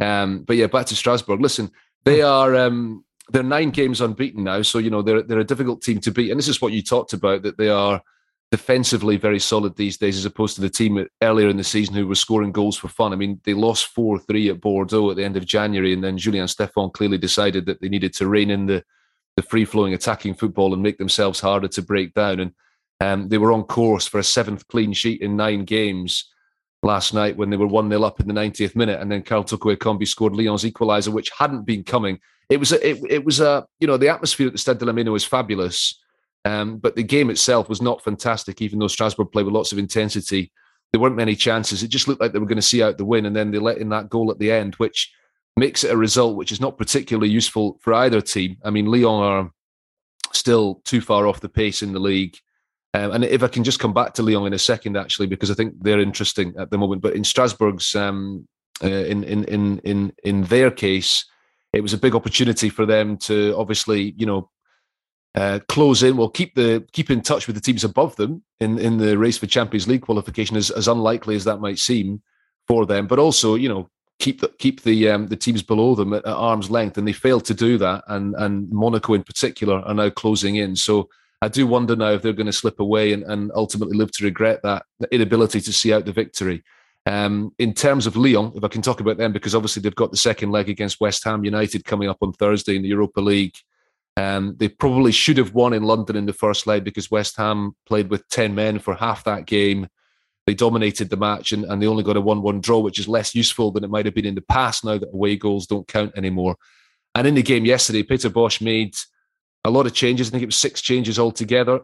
[0.00, 1.40] Um, but yeah, back to Strasbourg.
[1.40, 1.70] Listen,
[2.04, 5.80] they are um, they're nine games unbeaten now, so you know they're they're a difficult
[5.82, 6.30] team to beat.
[6.30, 8.02] And this is what you talked about that they are
[8.50, 12.06] defensively very solid these days, as opposed to the team earlier in the season who
[12.06, 13.12] were scoring goals for fun.
[13.12, 16.18] I mean, they lost four three at Bordeaux at the end of January, and then
[16.18, 18.84] Julien Stéphan clearly decided that they needed to rein in the
[19.36, 22.40] the free flowing attacking football and make themselves harder to break down.
[22.40, 22.52] And
[23.00, 26.28] um, they were on course for a seventh clean sheet in nine games
[26.82, 29.00] last night when they were 1 0 up in the 90th minute.
[29.00, 32.18] And then Karl Toko Ekambi scored Lyon's equaliser, which hadn't been coming.
[32.48, 34.84] It was, a, it, it was a, you know, the atmosphere at the Stade de
[34.84, 36.00] la Meinau was fabulous.
[36.48, 39.78] Um, but the game itself was not fantastic, even though Strasbourg played with lots of
[39.78, 40.50] intensity.
[40.90, 41.82] There weren't many chances.
[41.82, 43.26] It just looked like they were going to see out the win.
[43.26, 45.12] And then they let in that goal at the end, which
[45.58, 48.56] makes it a result which is not particularly useful for either team.
[48.64, 49.50] I mean, Lyon are
[50.32, 52.38] still too far off the pace in the league.
[52.94, 55.50] Um, and if I can just come back to Lyon in a second, actually, because
[55.50, 57.02] I think they're interesting at the moment.
[57.02, 58.48] But in Strasbourg's, um,
[58.82, 61.26] uh, in in in in in their case,
[61.74, 64.48] it was a big opportunity for them to obviously, you know,
[65.38, 66.16] uh, close in.
[66.16, 69.38] Well, keep the keep in touch with the teams above them in in the race
[69.38, 72.22] for Champions League qualification, as as unlikely as that might seem
[72.66, 73.06] for them.
[73.06, 76.34] But also, you know, keep the keep the um, the teams below them at, at
[76.34, 78.02] arm's length, and they failed to do that.
[78.08, 80.74] And and Monaco in particular are now closing in.
[80.74, 81.08] So
[81.40, 84.24] I do wonder now if they're going to slip away and, and ultimately live to
[84.24, 86.64] regret that inability to see out the victory.
[87.06, 90.10] Um, in terms of Lyon, if I can talk about them, because obviously they've got
[90.10, 93.54] the second leg against West Ham United coming up on Thursday in the Europa League.
[94.18, 97.76] Um, they probably should have won in London in the first leg because West Ham
[97.86, 99.86] played with 10 men for half that game.
[100.44, 103.06] They dominated the match and, and they only got a 1 1 draw, which is
[103.06, 105.86] less useful than it might have been in the past now that away goals don't
[105.86, 106.56] count anymore.
[107.14, 108.96] And in the game yesterday, Peter Bosz made
[109.64, 110.28] a lot of changes.
[110.28, 111.82] I think it was six changes altogether.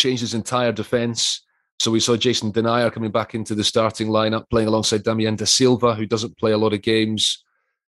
[0.00, 1.44] Changed his entire defence.
[1.78, 5.44] So we saw Jason Denayer coming back into the starting lineup, playing alongside Damien Da
[5.44, 7.44] Silva, who doesn't play a lot of games.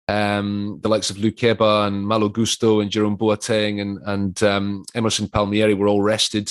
[0.09, 5.29] Um, the likes of Lukeba and Malo Gusto and Jerome Boateng and, and um, Emerson
[5.29, 6.51] Palmieri were all rested.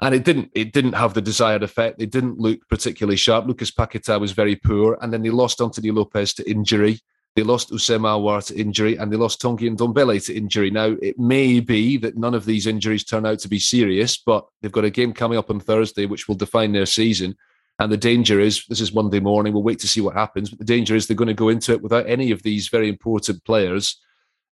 [0.00, 1.98] And it didn't it didn't have the desired effect.
[1.98, 3.46] They didn't look particularly sharp.
[3.46, 4.98] Lucas Paqueta was very poor.
[5.00, 7.00] And then they lost Anthony Lopes to injury.
[7.36, 10.70] They lost Houssem Aouar to injury and they lost Tanguy Ndombele to injury.
[10.70, 14.46] Now, it may be that none of these injuries turn out to be serious, but
[14.60, 17.36] they've got a game coming up on Thursday which will define their season.
[17.80, 19.54] And the danger is this is Monday morning.
[19.54, 20.50] We'll wait to see what happens.
[20.50, 22.88] But the danger is they're going to go into it without any of these very
[22.88, 23.98] important players.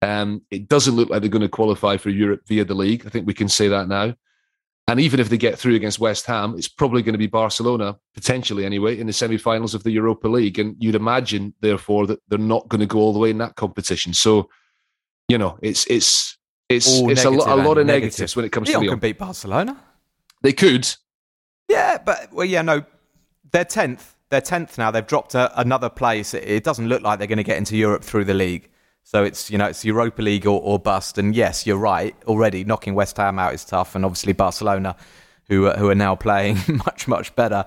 [0.01, 3.05] Um, it doesn't look like they're going to qualify for Europe via the league.
[3.05, 4.15] I think we can say that now.
[4.89, 7.97] And even if they get through against West Ham, it's probably going to be Barcelona,
[8.15, 10.61] potentially anyway, in the semi finals of the Europa League.
[10.61, 13.57] And you'd imagine, therefore, that they're not going to go all the way in that
[13.57, 14.15] competition.
[14.15, 14.49] So,
[15.27, 18.45] you know, it's it's it's All it's a, lo- a lot of Andy, negatives when
[18.45, 19.77] it comes Lyon to can beat Barcelona.
[20.43, 20.89] They could.
[21.69, 22.85] Yeah, but well, yeah, no,
[23.57, 24.15] they're tenth.
[24.29, 24.91] They're tenth now.
[24.91, 26.35] They've dropped a, another place.
[26.35, 28.69] It, it doesn't look like they're going to get into Europe through the league.
[29.03, 31.17] So it's you know it's Europa League or, or bust.
[31.17, 32.15] And yes, you're right.
[32.27, 34.95] Already knocking West Ham out is tough, and obviously Barcelona,
[35.49, 37.65] who who are now playing much much better,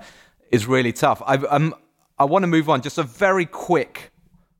[0.52, 1.20] is really tough.
[1.26, 1.74] I um
[2.20, 2.82] I want to move on.
[2.82, 4.12] Just a very quick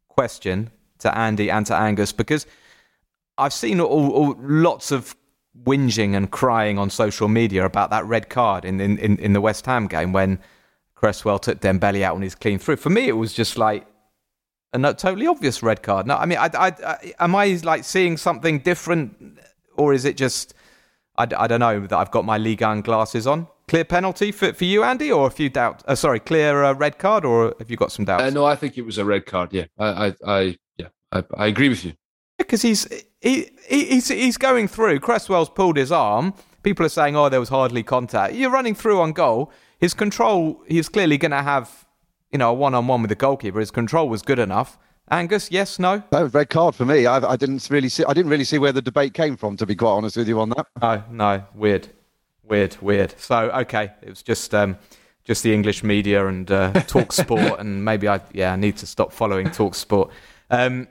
[0.08, 2.44] question to Andy and to Angus because
[3.38, 5.14] I've seen all, all, lots of
[5.64, 9.40] whinging and crying on social media about that red card in, in, in, in the
[9.40, 10.38] West Ham game when
[11.00, 12.76] Cresswell took Dembele out on his clean through.
[12.76, 13.86] For me, it was just like
[14.74, 16.06] a no, totally obvious red card.
[16.06, 19.38] No, I mean, I, I, I, am I like seeing something different,
[19.78, 20.52] or is it just
[21.16, 23.46] I, I don't know that I've got my Ligue 1 glasses on?
[23.66, 25.84] Clear penalty for, for you, Andy, or a few doubts?
[25.88, 28.24] Uh, sorry, clear uh, red card, or have you got some doubts?
[28.24, 29.54] Uh, no, I think it was a red card.
[29.54, 31.94] Yeah, I, I, I yeah, I, I agree with you.
[32.36, 32.86] because he's
[33.22, 35.00] he, he, he's he's going through.
[35.00, 36.34] Cresswell's pulled his arm.
[36.62, 39.50] People are saying, "Oh, there was hardly contact." You're running through on goal.
[39.80, 40.62] His control.
[40.68, 41.86] He's clearly going to have,
[42.30, 43.60] you know, a one-on-one with the goalkeeper.
[43.60, 44.78] His control was good enough.
[45.10, 47.06] Angus, yes, no, That was red card for me.
[47.06, 48.04] I, I didn't really see.
[48.04, 49.56] I didn't really see where the debate came from.
[49.56, 50.66] To be quite honest with you on that.
[50.80, 51.44] no, no.
[51.54, 51.88] Weird,
[52.44, 53.14] weird, weird.
[53.18, 54.78] So okay, it was just um,
[55.24, 58.86] just the English media and uh, Talk Sport, and maybe I yeah I need to
[58.86, 60.12] stop following Talk Sport.
[60.48, 60.86] Um,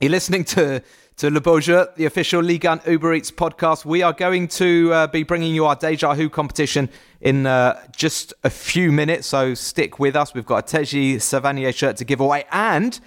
[0.00, 0.82] you're listening to
[1.16, 3.84] to Le Beau Jeu, the official Ligue 1 Uber Eats podcast.
[3.84, 6.88] We are going to uh, be bringing you our Deja Who competition
[7.20, 10.34] in uh, just a few minutes, so stick with us.
[10.34, 12.98] We've got a Teji Savanier shirt to give away, and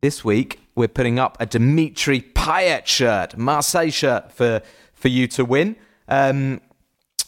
[0.00, 4.60] this week we're putting up a Dimitri Payet shirt, Marseille shirt for
[4.92, 5.76] for you to win.
[6.08, 6.60] Um,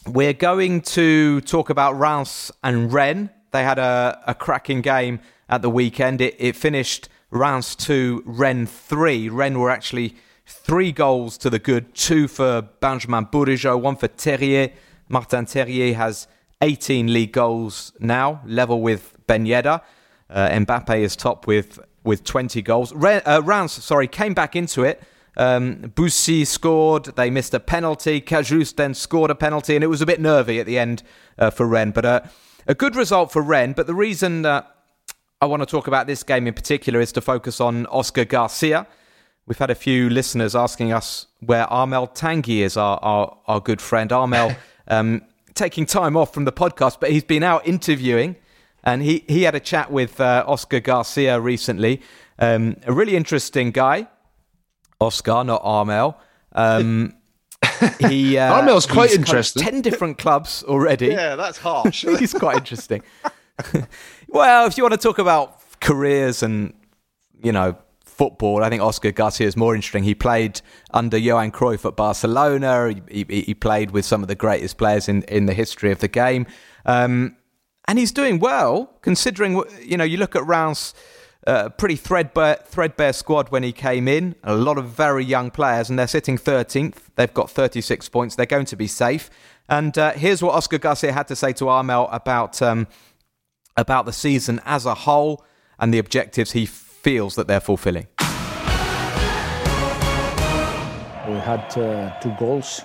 [0.07, 3.29] we're going to talk about Reims and Rennes.
[3.51, 6.21] They had a, a cracking game at the weekend.
[6.21, 9.29] It, it finished Reims 2, Rennes 3.
[9.29, 10.15] Rennes were actually
[10.45, 14.71] three goals to the good, two for Benjamin Bourigeaud, one for Terrier.
[15.07, 16.27] Martin Terrier has
[16.61, 19.81] 18 league goals now, level with Ben Yedder.
[20.29, 22.93] Uh, Mbappe is top with, with 20 goals.
[22.93, 25.01] Re- uh, sorry, came back into it.
[25.37, 27.05] Um, Boussy scored.
[27.15, 28.19] They missed a penalty.
[28.19, 31.03] Cajuste then scored a penalty, and it was a bit nervy at the end
[31.37, 31.93] uh, for Rennes.
[31.93, 32.21] But uh,
[32.67, 33.75] a good result for Rennes.
[33.75, 34.63] But the reason uh,
[35.41, 38.85] I want to talk about this game in particular is to focus on Oscar Garcia.
[39.45, 43.79] We've had a few listeners asking us where Armel Tanguy is, our, our, our good
[43.79, 44.11] friend.
[44.11, 44.53] Armel
[44.89, 45.21] um,
[45.53, 48.35] taking time off from the podcast, but he's been out interviewing.
[48.83, 52.01] And he, he had a chat with uh, Oscar Garcia recently.
[52.37, 54.09] Um, a really interesting guy.
[54.99, 56.17] Oscar, not Armel.
[56.51, 57.13] Um,
[58.01, 59.63] he uh, Armel's quite interesting.
[59.63, 61.07] Ten different clubs already.
[61.07, 62.05] Yeah, that's harsh.
[62.19, 63.03] he's quite interesting.
[64.27, 66.73] well, if you want to talk about careers and
[67.41, 70.03] you know football, I think Oscar Garcia is more interesting.
[70.03, 72.93] He played under Johan Cruyff at Barcelona.
[73.09, 75.99] He, he, he played with some of the greatest players in, in the history of
[75.99, 76.45] the game,
[76.85, 77.35] um,
[77.87, 79.63] and he's doing well considering.
[79.81, 80.93] You know, you look at Reims
[81.47, 84.35] a pretty threadbare, threadbare squad when he came in.
[84.43, 86.95] A lot of very young players, and they're sitting 13th.
[87.15, 88.35] They've got 36 points.
[88.35, 89.29] They're going to be safe.
[89.67, 92.87] And uh, here's what Oscar Garcia had to say to Armel about um,
[93.79, 95.43] about the season as a whole
[95.79, 98.07] and the objectives he feels that they're fulfilling.
[101.27, 102.81] We had uh, two goals.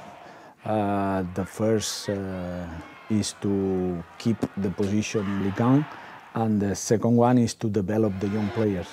[0.64, 2.66] Uh, the first uh,
[3.10, 5.86] is to keep the position in Ligue 1
[6.34, 8.88] and the second one is to develop the young players.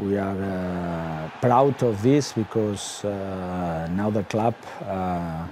[0.00, 5.46] We are uh, proud of this because uh, now the club uh,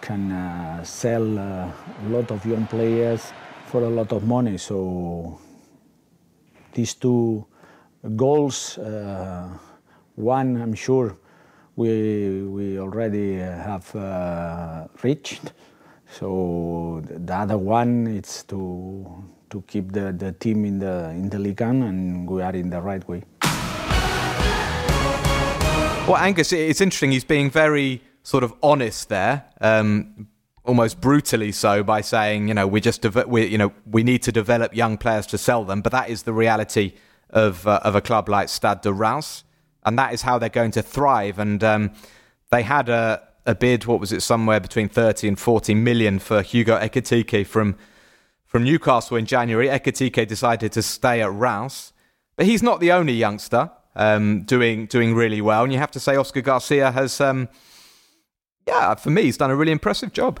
[0.00, 1.72] can sell a
[2.08, 3.32] lot of young players
[3.68, 4.58] for a lot of money.
[4.58, 5.38] So
[6.72, 7.46] these two
[8.16, 9.48] goals, uh,
[10.16, 11.16] one I'm sure
[11.76, 13.86] we we already have
[15.02, 15.52] reached.
[16.10, 19.06] So the other one is to
[19.50, 22.80] to keep the, the team in the in the league and we are in the
[22.80, 23.22] right way.
[26.08, 27.12] Well, Angus, it's interesting.
[27.12, 30.26] He's being very sort of honest there, um,
[30.68, 34.22] almost brutally so, by saying, you know, we just de- we you know we need
[34.22, 36.92] to develop young players to sell them, but that is the reality
[37.30, 39.44] of uh, of a club like Stade de Reims,
[39.84, 41.38] and that is how they're going to thrive.
[41.38, 41.90] And um,
[42.50, 46.42] they had a a bid, what was it, somewhere between 30 and 40 million for
[46.42, 47.76] Hugo Ekitike from
[48.44, 49.68] from Newcastle in January.
[49.68, 51.92] Ekitike decided to stay at Reims,
[52.36, 55.64] but he's not the only youngster um, doing doing really well.
[55.64, 57.48] And you have to say Oscar Garcia has, um,
[58.66, 60.40] yeah, for me, he's done a really impressive job.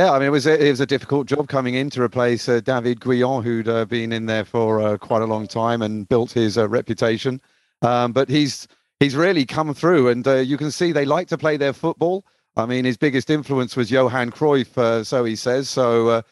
[0.00, 2.48] Yeah, I mean, it was a, it was a difficult job coming in to replace
[2.48, 6.08] uh, David Guion, who'd uh, been in there for uh, quite a long time and
[6.08, 7.40] built his uh, reputation.
[7.80, 8.66] Um, but he's
[8.98, 12.26] he's really come through, and uh, you can see they like to play their football.
[12.56, 15.70] I mean, his biggest influence was Johan Cruyff, uh, so he says.
[15.70, 16.24] So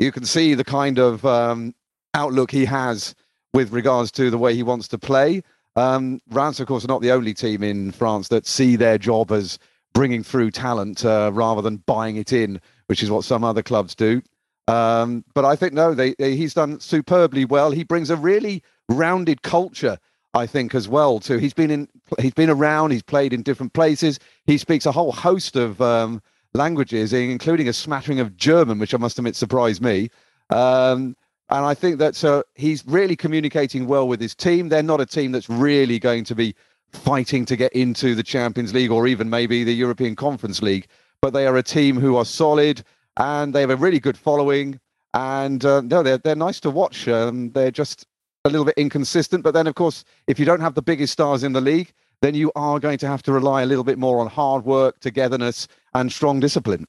[0.00, 1.72] you can see the kind of um,
[2.14, 3.14] outlook he has
[3.52, 5.40] with regards to the way he wants to play.
[5.76, 9.60] Um, of course, are not the only team in France that see their job as
[9.92, 14.22] bringing through talent rather than buying it in, which is what some other clubs do.
[14.66, 17.70] Um, but I think no, they, they, he's done superbly well.
[17.70, 19.98] He brings a really rounded culture,
[20.32, 21.20] I think, as well.
[21.20, 24.18] Too, he's been in, he's been around, he's played in different places.
[24.46, 26.22] He speaks a whole host of um,
[26.54, 30.10] languages, including a smattering of German, which I must admit surprised me.
[30.50, 31.16] Um,
[31.50, 34.70] and I think that uh, he's really communicating well with his team.
[34.70, 36.54] They're not a team that's really going to be
[36.90, 40.86] fighting to get into the Champions League or even maybe the European Conference League,
[41.24, 42.84] but they are a team who are solid
[43.16, 44.78] and they have a really good following.
[45.14, 47.08] And uh, no, they're they're nice to watch.
[47.08, 48.06] Um, they're just
[48.44, 51.42] a little bit inconsistent, but then of course, if you don't have the biggest stars
[51.42, 54.20] in the league, then you are going to have to rely a little bit more
[54.20, 56.84] on hard work, togetherness, and strong discipline.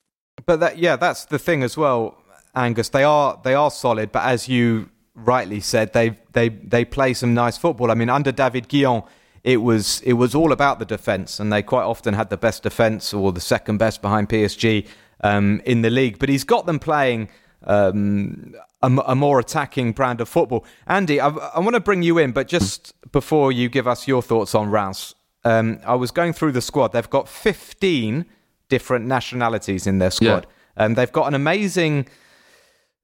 [0.45, 2.21] But that, yeah, that's the thing as well,
[2.53, 2.89] Angus.
[2.89, 7.33] They are they are solid, but as you rightly said, they they they play some
[7.33, 7.89] nice football.
[7.89, 9.07] I mean, under David Guion,
[9.45, 12.63] it was it was all about the defence, and they quite often had the best
[12.63, 14.87] defence or the second best behind PSG
[15.21, 16.17] um, in the league.
[16.17, 17.29] But he's got them playing.
[17.63, 18.53] Um,
[18.83, 20.63] a, a, more attacking brand of football.
[20.85, 24.21] Andy, I, I want to bring you in, but just before you give us your
[24.21, 26.91] thoughts on Reims, um, I was going through the squad.
[26.91, 28.25] They've got 15
[28.69, 30.45] different nationalities in their squad.
[30.77, 30.85] Yeah.
[30.85, 32.07] Um, they've got an amazing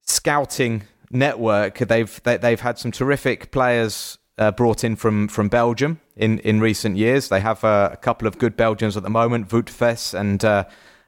[0.03, 1.79] scouting network.
[1.79, 6.01] They've they, have they have had some terrific players uh, brought in from from Belgium
[6.15, 7.29] in in recent years.
[7.29, 10.63] They have uh, a couple of good Belgians at the moment, Wout Faes and uh,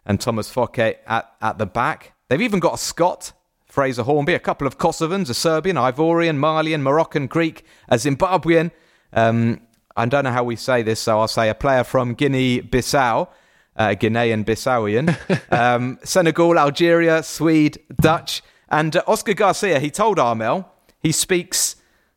[0.05, 2.13] and Thomas Foket at, at the back.
[2.29, 3.33] They've even got a Scot,
[3.65, 8.69] Fraser Hornby, a couple of Kosovans, a Serbian, Ivorian, Malian, Moroccan, Greek, a Zimbabwean.
[9.13, 9.61] Um,
[9.95, 13.29] I don't know how we say this, so I'll say a player from Guinea Bissau,
[13.75, 15.15] uh, Guinean Bissawian,
[15.51, 18.43] um, Senegal, Algeria, Swede, Dutch.
[18.69, 20.69] And uh, Oscar Garcia, he told Armel
[20.99, 21.75] he speaks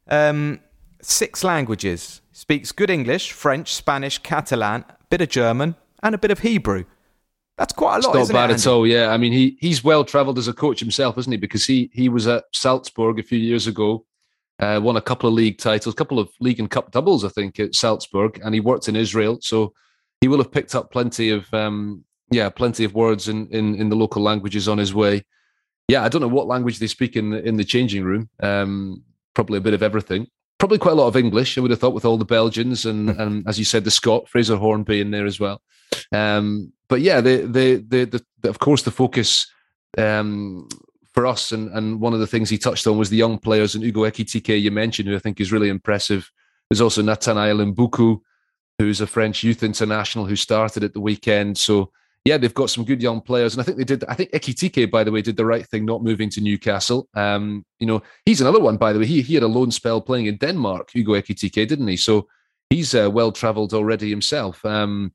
[0.09, 0.61] um,
[1.11, 2.21] six languages.
[2.33, 6.85] Speaks good English, French, Spanish, Catalan, a bit of German, and a bit of Hebrew.
[7.57, 8.17] That's quite a lot.
[8.17, 8.87] It's not bad it, at all.
[8.87, 11.39] Yeah, I mean, he he's well travelled as a coach himself, isn't he?
[11.39, 14.05] Because he he was at Salzburg a few years ago,
[14.59, 17.29] uh, won a couple of league titles, a couple of league and cup doubles, I
[17.29, 19.73] think, at Salzburg, and he worked in Israel, so
[20.21, 23.89] he will have picked up plenty of um, yeah, plenty of words in, in in
[23.89, 25.25] the local languages on his way.
[25.89, 28.29] Yeah, I don't know what language they speak in the, in the changing room.
[28.43, 30.27] Um, probably a bit of everything.
[30.59, 31.57] Probably quite a lot of English.
[31.57, 34.29] I would have thought with all the Belgians and and as you said, the Scot
[34.29, 35.61] Fraser Horn being there as well.
[36.13, 39.51] Um, but yeah, the, the, the, the, of course, the focus
[39.99, 40.69] um,
[41.13, 43.75] for us and, and one of the things he touched on was the young players
[43.75, 46.31] and Ugo Ekitike you mentioned, who I think is really impressive.
[46.69, 48.21] There's also Nathanael Mbuku,
[48.79, 51.59] who's a French youth international who started at the weekend.
[51.59, 51.91] So
[52.27, 54.05] yeah, they've got some good young players, and I think they did.
[54.09, 57.09] I think Ekitike, by the way, did the right thing not moving to Newcastle.
[57.15, 59.07] Um, you know, he's another one, by the way.
[59.07, 61.97] He he had a loan spell playing in Denmark, Ugo Ekitike, didn't he?
[61.97, 62.27] So
[62.69, 64.65] he's uh, well travelled already himself.
[64.65, 65.13] Um,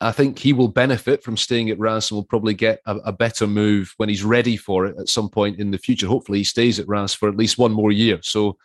[0.00, 3.12] I think he will benefit from staying at Reims and will probably get a, a,
[3.12, 6.06] better move when he's ready for it at some point in the future.
[6.06, 8.20] Hopefully, he stays at Reims for at least one more year.
[8.22, 8.56] So,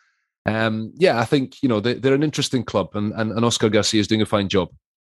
[0.45, 3.69] um, yeah, I think you know they, are an interesting club, and, and, and Oscar
[3.69, 4.69] Garcia is doing a fine job.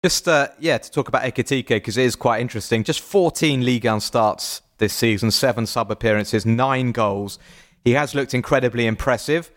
[0.03, 2.83] Just uh, yeah, to talk about Ekitike because it is quite interesting.
[2.83, 7.39] Just 14 league 1 starts this season, seven sub appearances, nine goals.
[7.85, 9.49] He has looked incredibly impressive.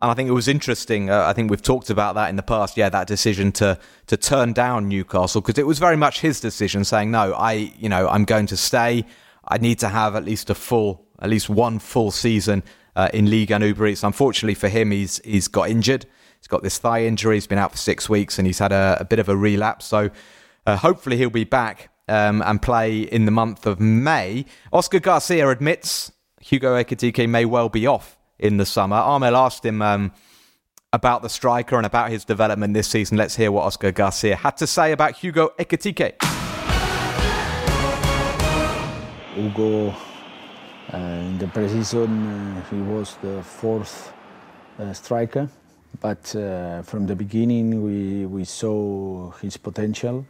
[0.00, 1.10] And I think it was interesting.
[1.10, 2.76] Uh, I think we've talked about that in the past.
[2.76, 6.84] Yeah, that decision to to turn down Newcastle because it was very much his decision,
[6.84, 7.32] saying no.
[7.34, 9.04] I, you know, I'm going to stay.
[9.48, 12.62] I need to have at least a full, at least one full season
[12.94, 14.04] uh, in Ligue 1 Uber Eats.
[14.04, 16.06] Unfortunately for him, he's he's got injured.
[16.38, 17.36] He's got this thigh injury.
[17.36, 19.86] He's been out for six weeks and he's had a, a bit of a relapse.
[19.86, 20.10] So
[20.66, 24.46] uh, hopefully he'll be back um, and play in the month of May.
[24.72, 28.96] Oscar Garcia admits Hugo Ekitike may well be off in the summer.
[28.96, 30.12] Armel asked him um,
[30.92, 33.18] about the striker and about his development this season.
[33.18, 36.22] Let's hear what Oscar Garcia had to say about Hugo Ekitike.
[39.34, 39.90] Hugo,
[40.92, 44.12] uh, in the preseason, uh, he was the fourth
[44.78, 45.48] uh, striker,
[46.00, 50.26] but uh, from the beginning we, we saw his potential.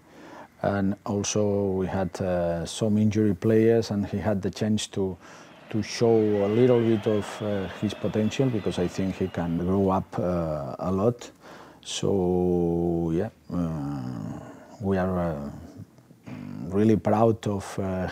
[0.61, 5.17] And also, we had uh, some injury players, and he had the chance to
[5.71, 9.91] to show a little bit of uh, his potential because I think he can grow
[9.91, 11.31] up uh, a lot.
[11.85, 14.41] So yeah, uh,
[14.81, 15.51] we are uh,
[16.69, 17.65] really proud of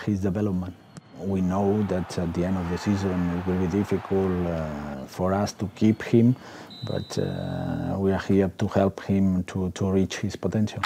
[0.05, 0.75] his development.
[1.19, 4.31] We know that at the end of the season it will be difficult
[5.09, 6.37] for us to keep him,
[6.85, 7.19] but
[7.99, 10.81] we are here to help him to, to reach his potential.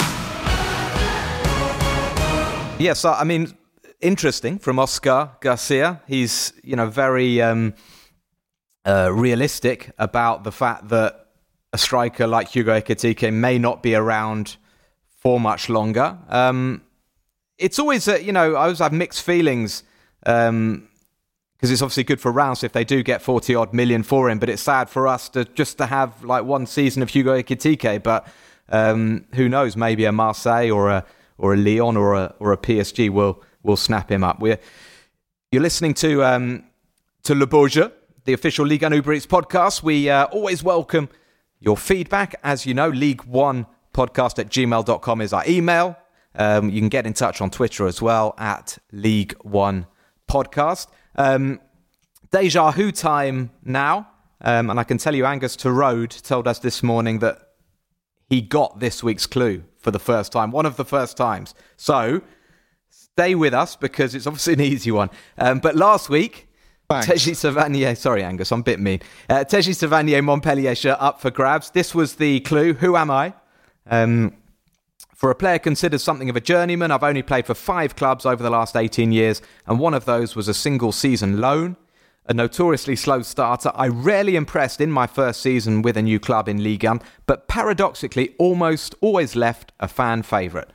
[2.78, 3.52] Yes, I mean,
[4.00, 6.00] interesting from Oscar Garcia.
[6.06, 7.74] He's you know very um,
[8.86, 11.26] uh, realistic about the fact that
[11.72, 14.56] a striker like Hugo Ekitike may not be around
[15.18, 16.18] for much longer.
[16.28, 16.82] Um,
[17.58, 19.82] it's always uh, you know I always have mixed feelings.
[20.26, 20.88] Um,
[21.60, 24.38] because it's obviously good for Reims if they do get 40 odd million for him,
[24.38, 28.02] but it's sad for us to just to have like one season of Hugo Ekitike.
[28.02, 28.26] But
[28.70, 29.76] um, who knows?
[29.76, 31.04] Maybe a Marseille or a
[31.36, 34.40] or a Lyon or a or a PSG will will snap him up.
[34.40, 34.58] We're,
[35.52, 36.64] you're listening to um,
[37.24, 37.90] to Le Beau Jeu,
[38.24, 39.82] the official Ligue 1 Uber Eats podcast.
[39.82, 41.10] We uh, always welcome
[41.58, 42.36] your feedback.
[42.42, 45.98] As you know, League One podcast at gmail.com is our email.
[46.34, 49.86] Um, you can get in touch on Twitter as well at League One
[50.26, 50.86] Podcast.
[51.16, 51.60] Um,
[52.30, 54.08] Deja Who time now.
[54.42, 57.50] Um, and I can tell you, Angus Torode told us this morning that
[58.28, 61.54] he got this week's clue for the first time, one of the first times.
[61.76, 62.22] So
[62.88, 65.10] stay with us because it's obviously an easy one.
[65.36, 66.48] Um, but last week,
[66.90, 69.00] Teji Savanier, sorry Angus, I'm a bit mean.
[69.28, 71.70] Uh, Teji Savanier, Montpellier shirt up for grabs.
[71.70, 72.74] This was the clue.
[72.74, 73.34] Who am I?
[73.88, 74.34] Um,
[75.20, 78.42] for a player considered something of a journeyman, I've only played for five clubs over
[78.42, 81.76] the last 18 years, and one of those was a single season loan.
[82.24, 86.48] A notoriously slow starter, I rarely impressed in my first season with a new club
[86.48, 90.68] in Ligue 1, but paradoxically almost always left a fan favourite.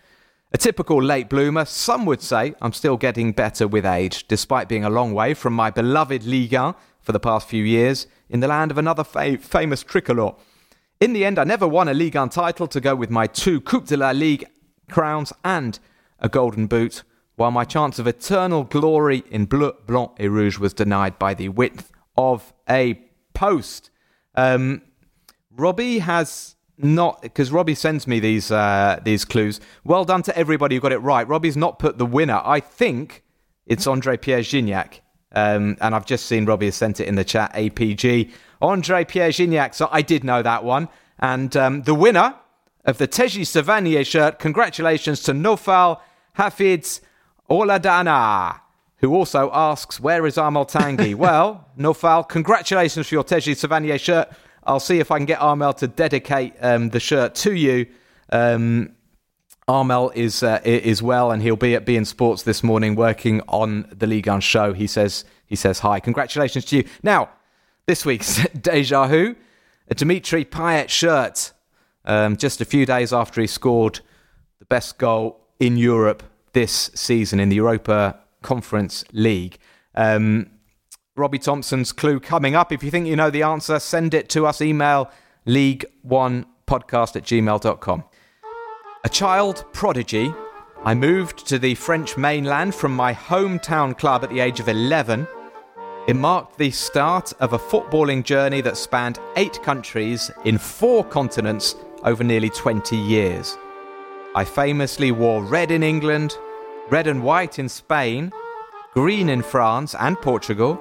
[0.54, 4.86] A typical late bloomer, some would say I'm still getting better with age, despite being
[4.86, 8.48] a long way from my beloved Ligue 1 for the past few years, in the
[8.48, 10.36] land of another fa- famous tricolor.
[11.00, 13.60] In the end, I never won a Ligue 1 title to go with my two
[13.60, 14.46] Coupe de la Ligue
[14.89, 15.78] crowns and
[16.20, 17.04] a golden boot.
[17.36, 21.50] while my chance of eternal glory in bleu, blanc et rouge was denied by the
[21.50, 23.00] width of a
[23.34, 23.89] post.
[24.36, 24.82] Um,
[25.52, 29.60] Robbie has not because Robbie sends me these uh, these clues.
[29.84, 31.28] Well done to everybody who got it right.
[31.28, 32.41] Robbie's not put the winner.
[32.43, 33.24] I think
[33.66, 35.02] it's Andre Pierre Gignac.
[35.32, 37.54] Um, and I've just seen Robbie has sent it in the chat.
[37.54, 38.32] APG
[38.66, 39.74] Andre Pierre Gignac.
[39.74, 40.89] So I did know that one.
[41.20, 42.36] And um, the winner
[42.86, 44.39] of the Teji Savanier shirt.
[44.39, 45.99] Congratulations to Nofal
[46.34, 47.01] Hafiz
[47.49, 48.59] Oladana,
[48.97, 51.16] who also asks, Where is Armel Tangi?
[51.26, 54.30] well, Nofal, congratulations for your Teji Savanier shirt.
[54.63, 57.88] I'll see if I can get Armel to dedicate um, the shirt to you.
[58.32, 58.95] Um,
[59.68, 63.88] Armel is uh, is well, and he'll be at beIN Sports this morning working on
[63.91, 64.74] the Ligue 1 show.
[64.74, 65.99] He says he says hi.
[65.99, 66.84] Congratulations to you.
[67.01, 67.30] Now,
[67.86, 69.36] this week's Deja Who,
[69.88, 71.54] a Dimitri Payet shirt
[72.06, 74.00] um, just a few days after he scored
[74.60, 76.24] the best goal in Europe
[76.54, 79.58] this season in the Europa Conference League.
[79.96, 80.50] Um,
[81.16, 82.72] Robbie Thompson's clue coming up.
[82.72, 84.62] If you think you know the answer, send it to us.
[84.62, 85.10] Email
[85.48, 88.04] league1podcast at gmail.com.
[89.04, 90.34] A child prodigy,
[90.84, 95.28] I moved to the French mainland from my hometown club at the age of 11.
[96.08, 101.76] It marked the start of a footballing journey that spanned eight countries in four continents
[102.03, 103.58] over nearly 20 years.
[104.36, 106.38] I famously wore red in England,
[106.91, 108.32] red and white in Spain,
[108.93, 110.80] green in France and Portugal,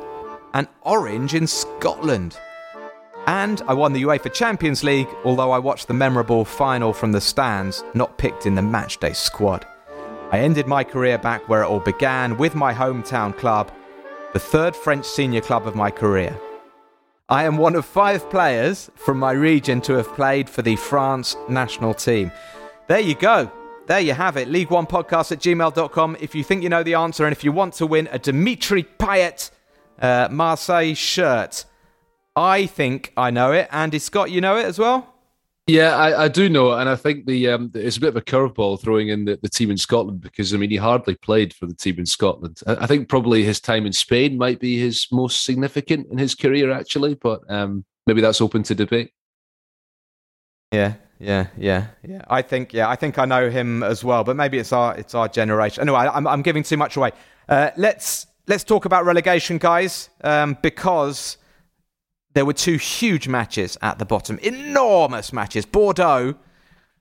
[0.53, 2.37] and orange in Scotland.
[3.27, 7.21] And I won the UEFA Champions League, although I watched the memorable final from the
[7.23, 9.65] stands, not picked in the matchday squad.
[10.33, 13.73] I ended my career back where it all began with my hometown club,
[14.35, 16.37] the third French senior club of my career.
[17.29, 21.37] I am one of five players from my region to have played for the France
[21.49, 22.33] national team.
[22.89, 23.51] There you go.
[23.87, 24.49] There you have it.
[24.49, 26.17] League One Podcast at gmail.com.
[26.21, 28.83] If you think you know the answer and if you want to win a Dimitri
[28.83, 29.53] Payet
[30.01, 31.65] uh, Marseille shirt,
[32.35, 33.69] I think I know it.
[33.71, 35.14] Andy Scott, you know it as well?
[35.67, 38.21] Yeah, I, I do know, and I think the um, it's a bit of a
[38.21, 41.65] curveball throwing in the, the team in Scotland because I mean he hardly played for
[41.65, 42.61] the team in Scotland.
[42.67, 46.35] I, I, think probably his time in Spain might be his most significant in his
[46.35, 49.13] career actually, but um, maybe that's open to debate.
[50.71, 52.23] Yeah, yeah, yeah, yeah.
[52.29, 55.15] I think yeah, I think I know him as well, but maybe it's our it's
[55.15, 55.81] our generation.
[55.81, 57.13] Anyway, I'm I'm giving too much away.
[57.49, 61.39] Uh, let's let's talk about relegation, guys, um, because
[62.35, 65.65] there were two huge matches at the bottom, enormous matches.
[65.65, 66.35] Bordeaux,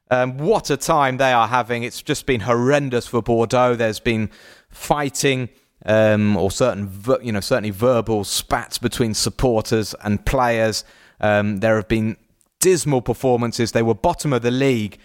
[0.10, 1.84] um, what a time they are having.
[1.84, 3.76] It's just been horrendous for Bordeaux.
[3.76, 4.30] There's been
[4.70, 5.50] fighting.
[5.86, 6.90] Um, or certain,
[7.22, 10.86] you know, certainly verbal spats between supporters and players.
[11.20, 12.16] Um, there have been
[12.62, 13.74] dismal performances.
[13.74, 14.98] They were bottom of the league,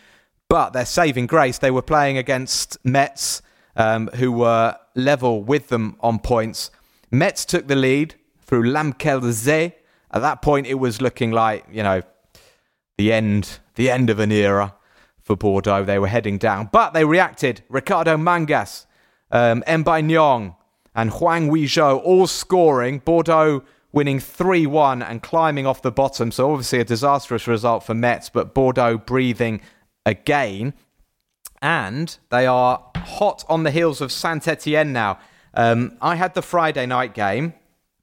[0.48, 3.42] but their saving grace, they were playing against Metz,
[3.74, 6.70] um, who were level with them on points.
[7.10, 9.72] Metz took the lead through Lamkel Zé,
[10.10, 12.02] at that point, it was looking like you know
[12.96, 14.74] the end, the end of an era
[15.22, 15.84] for Bordeaux.
[15.84, 17.62] They were heading down, but they reacted.
[17.68, 18.86] Ricardo Mangas,
[19.30, 20.56] um, M'Baye Niang,
[20.94, 22.98] and Hwang Ui-jo all scoring.
[22.98, 26.30] Bordeaux winning 3 1 and climbing off the bottom.
[26.30, 29.60] So, obviously, a disastrous result for Metz, but Bordeaux breathing
[30.04, 30.74] again.
[31.60, 35.18] And they are hot on the heels of Saint Etienne now.
[35.54, 37.54] Um, I had the Friday night game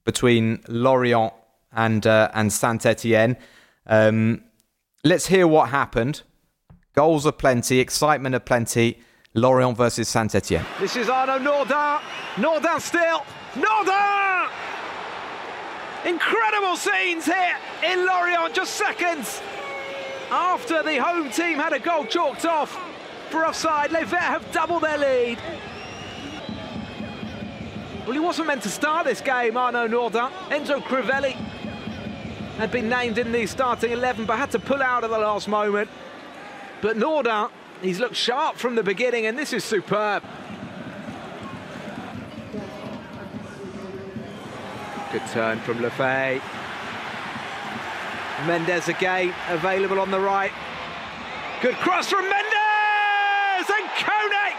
[0.04, 1.32] between Lorient
[1.76, 3.36] and uh, and Saint Etienne.
[3.86, 4.42] Um,
[5.04, 6.22] let's hear what happened.
[6.94, 9.00] Goals are plenty, excitement are plenty.
[9.34, 10.64] Lorient versus Saint Etienne.
[10.80, 12.00] This is Arnaud Nordin.
[12.36, 13.22] Nordin still.
[13.52, 14.50] Nordin!
[16.06, 19.42] Incredible scenes here in Lorient, just seconds
[20.30, 22.78] after the home team had a goal chalked off
[23.28, 23.92] for offside.
[23.92, 25.38] Les Verts have doubled their lead.
[28.04, 30.30] Well, he wasn't meant to start this game, Arnaud Nordin.
[30.48, 31.36] Enzo Crivelli
[32.56, 35.46] had been named in the starting 11 but had to pull out at the last
[35.46, 35.90] moment.
[36.80, 37.50] But Nordin,
[37.82, 40.22] he's looked sharp from the beginning and this is superb.
[45.12, 46.40] Good turn from Le Fée.
[48.46, 50.52] Mendes again, available on the right.
[51.62, 53.70] Good cross from Mendes!
[53.70, 54.52] And Kone!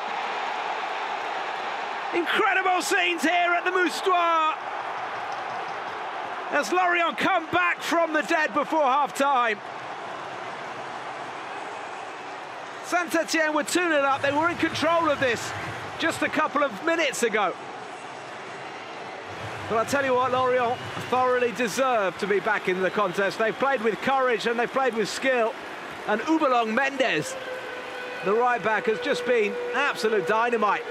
[2.15, 4.56] Incredible scenes here at the Moustoir
[6.51, 9.59] as Lorient come back from the dead before half time.
[12.85, 15.51] Saint Etienne were 2 0 up, they were in control of this
[15.99, 17.53] just a couple of minutes ago.
[19.69, 20.77] But I tell you what, Lorient
[21.09, 23.37] thoroughly deserve to be back in the contest.
[23.37, 25.53] They've played with courage and they've played with skill.
[26.07, 27.35] And Houboulang Mendes,
[28.23, 30.83] the right back, has just been absolute dynamite.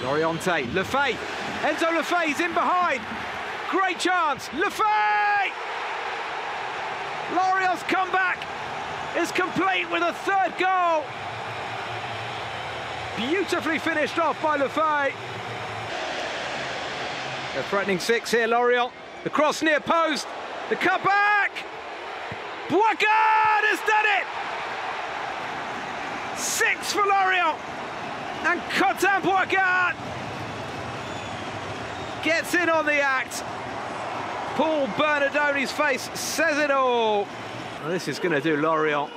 [0.00, 1.18] Laurienté, Lefebvre,
[1.60, 3.02] Enzo Le Fée's in behind.
[3.74, 5.50] Great chance, Le Fée!
[7.34, 8.38] Lorient's comeback
[9.18, 11.02] is complete with a third goal.
[13.16, 15.12] Beautifully finished off by Le Fée.
[17.58, 18.92] A threatening six here, Lorient.
[19.24, 20.28] The cross near post.
[20.68, 21.50] The cutback.
[22.68, 24.26] Boisgard has done it.
[26.38, 27.58] Six for Lorient.
[28.44, 29.96] And Quentin Boisgard
[32.22, 33.42] gets in on the act.
[34.54, 37.26] Paul Bernardoni's face says it all.
[37.88, 39.10] This is going to do Lorient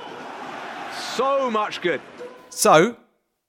[1.14, 2.00] so much good.
[2.50, 2.96] So,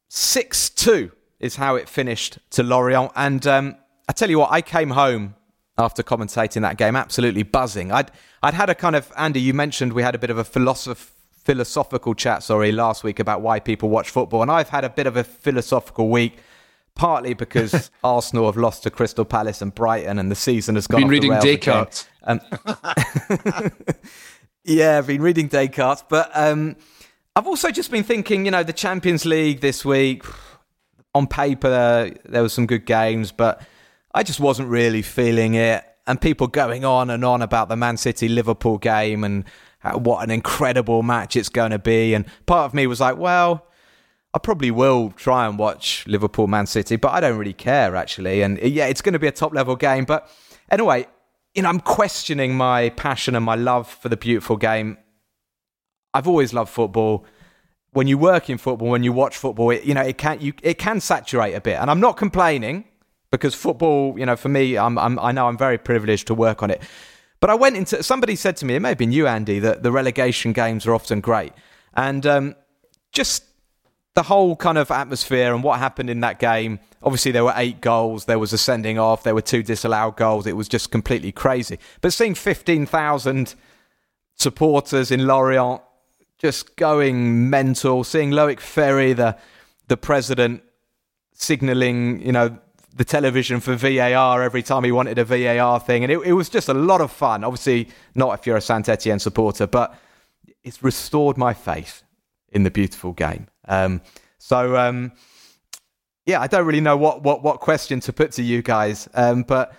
[0.10, 3.12] 6 2 is how it finished to Lorient.
[3.16, 3.76] And um,
[4.08, 5.34] I tell you what, I came home
[5.80, 7.92] after commentating that game absolutely buzzing.
[7.92, 8.12] I'd,
[8.44, 11.10] I'd had a kind of, Andy, you mentioned we had a bit of a philosoph-
[11.44, 14.44] philosophical chat, sorry, last week about why people watch football.
[14.44, 16.38] And I've had a bit of a philosophical week
[17.00, 21.02] partly because Arsenal have lost to Crystal Palace and Brighton, and the season has gone.
[21.02, 22.06] Been reading Descartes.
[22.24, 22.42] Um,
[24.66, 26.76] yeah, I've been reading Descartes, but um,
[27.38, 30.24] I've also just been thinking, you know, the Champions League this week.
[31.16, 33.62] On paper, there was some good games, but
[34.14, 35.84] I just wasn't really feeling it.
[36.06, 39.46] And people going on and on about the Man City Liverpool game and
[39.94, 42.14] what an incredible match it's going to be.
[42.14, 43.66] And part of me was like, well,
[44.34, 48.42] I probably will try and watch Liverpool Man City, but I don't really care actually.
[48.42, 50.06] And yeah, it's going to be a top level game.
[50.06, 50.30] But
[50.70, 51.08] anyway,
[51.56, 54.98] you know, I'm questioning my passion and my love for the beautiful game.
[56.14, 57.26] I've always loved football.
[57.92, 60.54] When you work in football, when you watch football, it, you know, it can you
[60.62, 61.80] it can saturate a bit.
[61.80, 62.86] And I'm not complaining
[63.32, 66.62] because football, you know, for me, I'm, I'm I know I'm very privileged to work
[66.62, 66.84] on it.
[67.40, 69.82] But I went into somebody said to me, it may have been you, Andy, that
[69.82, 71.54] the relegation games are often great,
[71.96, 72.56] and um,
[73.12, 73.44] just
[74.20, 76.78] the whole kind of atmosphere and what happened in that game.
[77.02, 78.26] Obviously, there were eight goals.
[78.26, 79.24] There was a sending off.
[79.24, 80.46] There were two disallowed goals.
[80.46, 81.80] It was just completely crazy.
[82.02, 83.56] But seeing 15,000
[84.36, 85.82] supporters in Lorient
[86.38, 89.38] just going mental, seeing Loïc Féry, the,
[89.88, 90.64] the president,
[91.32, 92.60] signalling, you know,
[92.94, 96.04] the television for VAR every time he wanted a VAR thing.
[96.04, 97.46] And it, it was just a lot of fun.
[97.46, 99.98] Obviously, not if you're a Saint Etienne supporter, but
[100.62, 102.04] it's restored my faith
[102.52, 103.48] in the beautiful game.
[103.70, 104.02] Um,
[104.38, 105.14] so um,
[106.26, 109.44] yeah, I don't really know what, what, what question to put to you guys, um,
[109.44, 109.74] but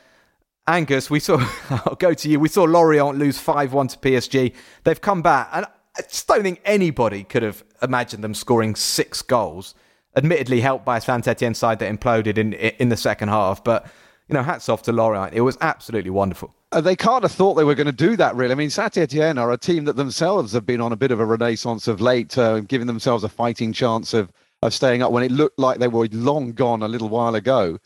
[0.66, 1.38] Angus, we saw.
[1.70, 2.38] I'll go to you.
[2.38, 4.54] We saw Lorient lose five one to PSG.
[4.84, 5.66] They've come back, and
[5.96, 9.74] I just don't think anybody could have imagined them scoring six goals.
[10.16, 13.86] Admittedly, helped by a Saint Etienne side that imploded in in the second half, but
[14.28, 15.34] you know, hats off to Lorient.
[15.34, 16.54] It was absolutely wonderful.
[16.72, 18.52] Uh, they can't have thought they were going to do that, really.
[18.52, 21.18] I mean, Saint Etienne are a team that themselves have been on a bit of
[21.18, 24.30] a renaissance of late, uh, giving themselves a fighting chance of,
[24.62, 27.76] of staying up when it looked like they were long gone a little while ago.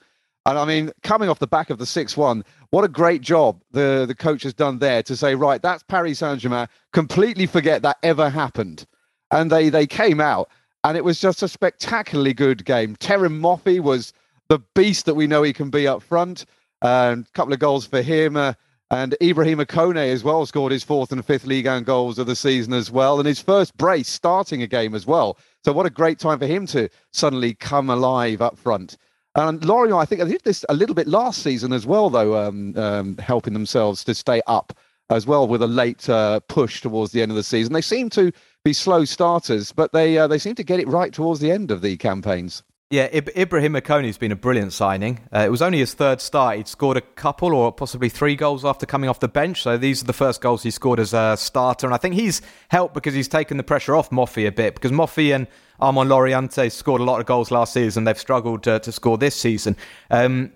[0.44, 3.62] And I mean, coming off the back of the 6 1, what a great job
[3.70, 6.68] the, the coach has done there to say, right, that's Paris Saint Germain.
[6.92, 8.86] Completely forget that ever happened.
[9.30, 10.50] And they, they came out,
[10.84, 12.96] and it was just a spectacularly good game.
[12.96, 14.12] Terem Moffi was
[14.48, 16.44] the beast that we know he can be up front.
[16.82, 18.36] and A couple of goals for him.
[18.36, 18.52] Uh,
[18.94, 22.36] and Ibrahim Kone as well scored his fourth and fifth league and goals of the
[22.36, 23.18] season as well.
[23.18, 25.36] And his first brace starting a game as well.
[25.64, 28.96] So what a great time for him to suddenly come alive up front.
[29.34, 32.76] And Lorient, I think did this a little bit last season as well, though, um,
[32.76, 34.72] um, helping themselves to stay up
[35.10, 37.72] as well with a late uh, push towards the end of the season.
[37.72, 38.30] They seem to
[38.64, 41.72] be slow starters, but they uh, they seem to get it right towards the end
[41.72, 42.62] of the campaigns.
[42.94, 45.18] Yeah, Ibrahim Kone's been a brilliant signing.
[45.34, 46.58] Uh, it was only his third start.
[46.58, 49.62] He'd scored a couple or possibly three goals after coming off the bench.
[49.62, 51.88] So these are the first goals he scored as a starter.
[51.88, 54.92] And I think he's helped because he's taken the pressure off Moffi a bit because
[54.92, 55.48] Moffi and
[55.80, 58.04] Armand Laurienté scored a lot of goals last season.
[58.04, 59.76] They've struggled uh, to score this season.
[60.12, 60.52] Um,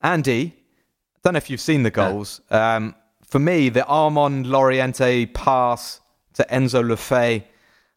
[0.00, 2.40] Andy, I don't know if you've seen the goals.
[2.50, 6.00] Um, for me, the Armand Laurienté pass
[6.32, 7.44] to Enzo Le Fée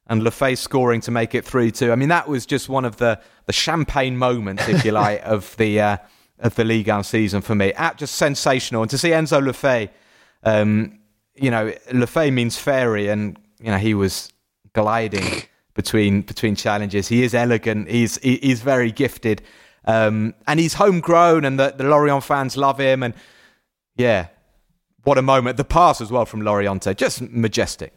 [0.08, 1.91] and Le Fée scoring to make it 3 2.
[1.91, 5.56] I mean, that was just one of the, the champagne moments, if you like, of
[5.58, 5.97] the uh,
[6.39, 7.74] of the Ligue 1 season for me.
[7.74, 8.82] At just sensational.
[8.82, 9.89] And to see Enzo Le Fée,
[10.43, 10.99] um,
[11.36, 14.32] you know, Le Fée means fairy, and, you know, he was
[14.74, 15.43] gliding
[15.74, 17.08] between between challenges.
[17.08, 19.41] He is elegant, he's, he, he's very gifted,
[19.86, 23.03] um, and he's homegrown, and the, the Lorient fans love him.
[23.03, 23.14] And
[23.95, 24.28] yeah,
[25.03, 25.58] what a moment.
[25.58, 27.93] The pass as well from Laurienté, just majestic.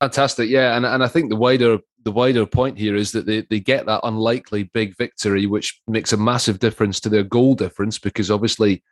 [0.00, 3.42] Fantastic, yeah, and and I think the wider the wider point here is that they,
[3.42, 7.98] they get that unlikely big victory, which makes a massive difference to their goal difference
[7.98, 8.82] because obviously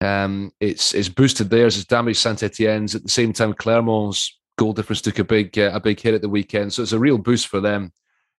[0.00, 2.94] um, it's it's boosted theirs, it's damaged Saint Etienne's.
[2.94, 6.22] At the same time, Clermont's goal difference took a big uh, a big hit at
[6.22, 7.92] the weekend, so it's a real boost for them.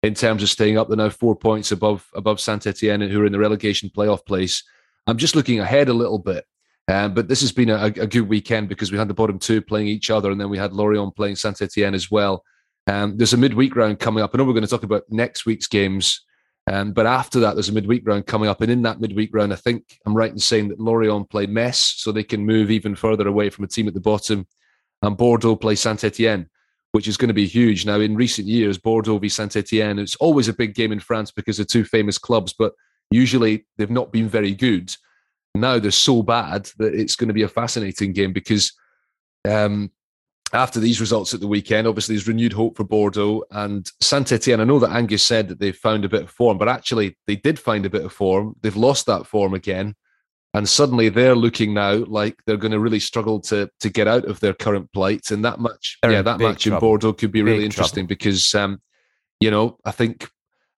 [0.04, 0.88] in terms of staying up.
[0.88, 4.64] They're now four points above above Saint Etienne, who are in the relegation playoff place.
[5.08, 6.46] I'm just looking ahead a little bit.
[6.90, 9.62] Um, but this has been a, a, good weekend because we had the bottom two
[9.62, 12.44] playing each other, and then we had Lorient playing Saint Etienne as well.
[12.88, 14.32] Um, there's a midweek round coming up.
[14.34, 16.26] I know we're going to talk about next week's games,
[16.66, 18.62] um, but after that, there's a midweek round coming up.
[18.62, 22.02] And in that midweek round, I think I'm right in saying that Lorient play Metz,
[22.02, 24.48] so they can move even further away from a team at the bottom.
[25.04, 26.50] And Bordeaux play Saint Etienne,
[26.94, 27.86] which is going to be huge.
[27.86, 31.30] Now, in recent years, Bordeaux v Saint Etienne, it's always a big game in France
[31.30, 32.74] because they're two famous clubs, but
[33.12, 34.92] usually they've not been very good
[35.62, 38.74] now they're so bad that it's going to be a fascinating game because
[39.48, 39.92] um,
[40.54, 44.62] after these results at the weekend, obviously there's renewed hope for Bordeaux and Saint Etienne.
[44.62, 47.36] I know that Angus said that they found a bit of form, but actually they
[47.36, 48.56] did find a bit of form.
[48.62, 49.96] They've lost that form again.
[50.56, 54.26] And suddenly they're looking now like they're going to really struggle to to get out
[54.26, 55.30] of their current plight.
[55.30, 56.78] And that match, they're yeah, that match trouble.
[56.78, 58.08] in Bordeaux could be big really interesting trouble.
[58.08, 58.82] because, um,
[59.40, 60.28] you know, I think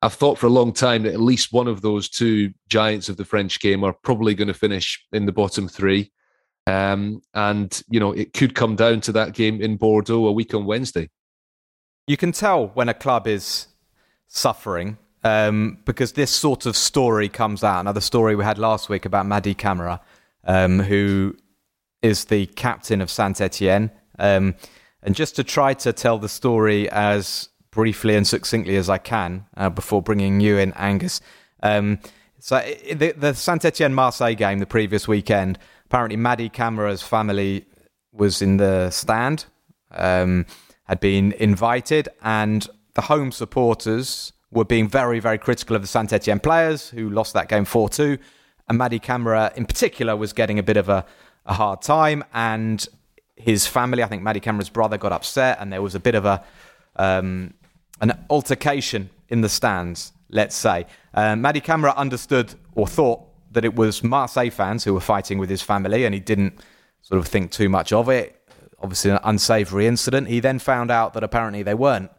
[0.02, 3.18] I've thought for a long time that at least one of those two giants of
[3.18, 6.12] the French game are probably going to finish in the bottom three.
[6.68, 10.54] Um, and, you know, it could come down to that game in Bordeaux a week
[10.54, 11.10] on Wednesday.
[12.08, 13.68] You can tell when a club is
[14.28, 17.82] suffering um, because this sort of story comes out.
[17.82, 20.02] Another story we had last week about Mady Camara,
[20.46, 21.36] um, who
[22.02, 23.92] is the captain of Saint Etienne.
[24.18, 24.56] Um,
[25.04, 29.46] and just to try to tell the story as briefly and succinctly as I can
[29.58, 31.22] uh, before bringing you in, Angus.
[31.64, 32.00] Um,
[32.40, 32.60] so
[32.94, 37.66] the, the Saint Etienne Marseille game the previous weekend, apparently Mady Camara's family
[38.12, 39.46] was in the stand,
[39.92, 40.46] um,
[40.86, 46.12] had been invited, and the home supporters were being very, very critical of the Saint
[46.12, 48.18] Etienne players who lost that game 4 2.
[48.68, 51.06] And Mady Camara, in particular, was getting a bit of a,
[51.46, 52.24] a hard time.
[52.34, 52.86] And
[53.36, 56.26] his family, I think Mady Camara's brother, got upset, and there was a bit of
[56.26, 56.44] a
[56.96, 57.54] um,
[58.02, 60.86] an altercation in the stands, let's say.
[61.14, 63.22] Uh, Mady Camara understood or thought
[63.52, 66.60] that it was Marseille fans who were fighting with his family, and he didn't
[67.02, 68.38] sort of think too much of it.
[68.80, 70.28] Obviously, an unsavoury incident.
[70.28, 72.12] He then found out that apparently they weren't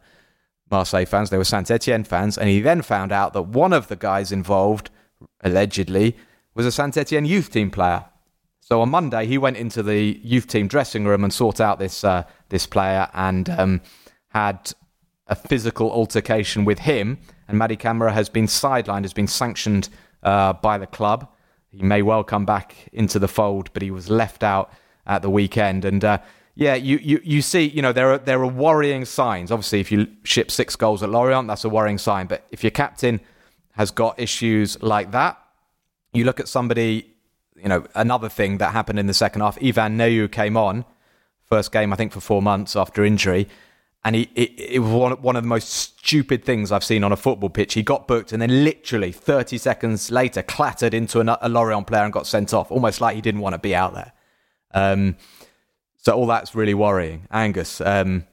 [0.71, 3.89] Marseille fans, they were Saint Etienne fans, and he then found out that one of
[3.89, 4.89] the guys involved,
[5.41, 6.15] allegedly,
[6.55, 8.05] was a Saint Etienne youth team player.
[8.59, 12.03] So on Monday, he went into the youth team dressing room and sought out this
[12.03, 13.81] uh, this player and um,
[14.29, 14.73] had
[15.33, 17.17] a physical altercation with him,
[17.47, 19.89] and Mady Camara has been sidelined, has been sanctioned
[20.21, 21.27] uh, by the club.
[21.71, 24.71] He may well come back into the fold, but he was left out
[25.07, 25.85] at the weekend.
[25.85, 26.19] And uh,
[26.53, 29.51] yeah, you, you, you see, you know, there are there are worrying signs.
[29.51, 32.27] Obviously, if you ship six goals at Lorient, that's a worrying sign.
[32.27, 33.19] But if your captain
[33.71, 35.35] has got issues like that,
[36.13, 37.09] you look at somebody.
[37.55, 39.57] You know, another thing that happened in the second half.
[39.61, 40.85] Yvan Neyou came on,
[41.49, 43.47] first game I think for four months after injury
[44.05, 47.17] and he it, was one, one of the most stupid things I've seen on a
[47.17, 47.73] football pitch.
[47.73, 52.11] He got booked and then literally 30 seconds later clattered into a, Lorient player and
[52.11, 54.11] got sent off, almost like he didn't want to be out there.
[54.73, 55.15] Um,
[55.97, 57.27] so all that's really worrying.
[57.31, 58.25] Angus, um,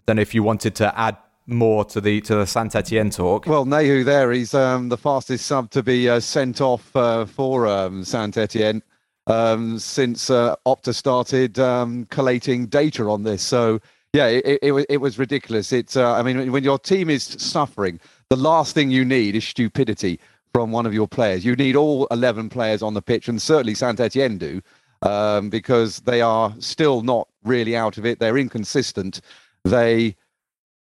[0.00, 1.16] I don't know if you wanted to add
[1.46, 3.46] more to the to the Saint Etienne talk.
[3.46, 7.66] Well, Neyou there, he's um, the fastest sub to be uh, sent off uh, for
[7.66, 8.82] um, Saint Etienne
[9.26, 13.42] um, since uh, Opta started um, collating data on this.
[13.42, 13.80] So
[14.12, 15.72] yeah, it, it, it was ridiculous.
[15.72, 18.00] It's, uh, I mean, when your team is suffering,
[18.30, 20.18] the last thing you need is stupidity
[20.52, 21.44] from one of your players.
[21.44, 24.62] You need all 11 players on the pitch, and certainly Saint Etienne do,
[25.02, 28.18] um, because they are still not really out of it.
[28.18, 29.20] They're inconsistent.
[29.64, 30.16] They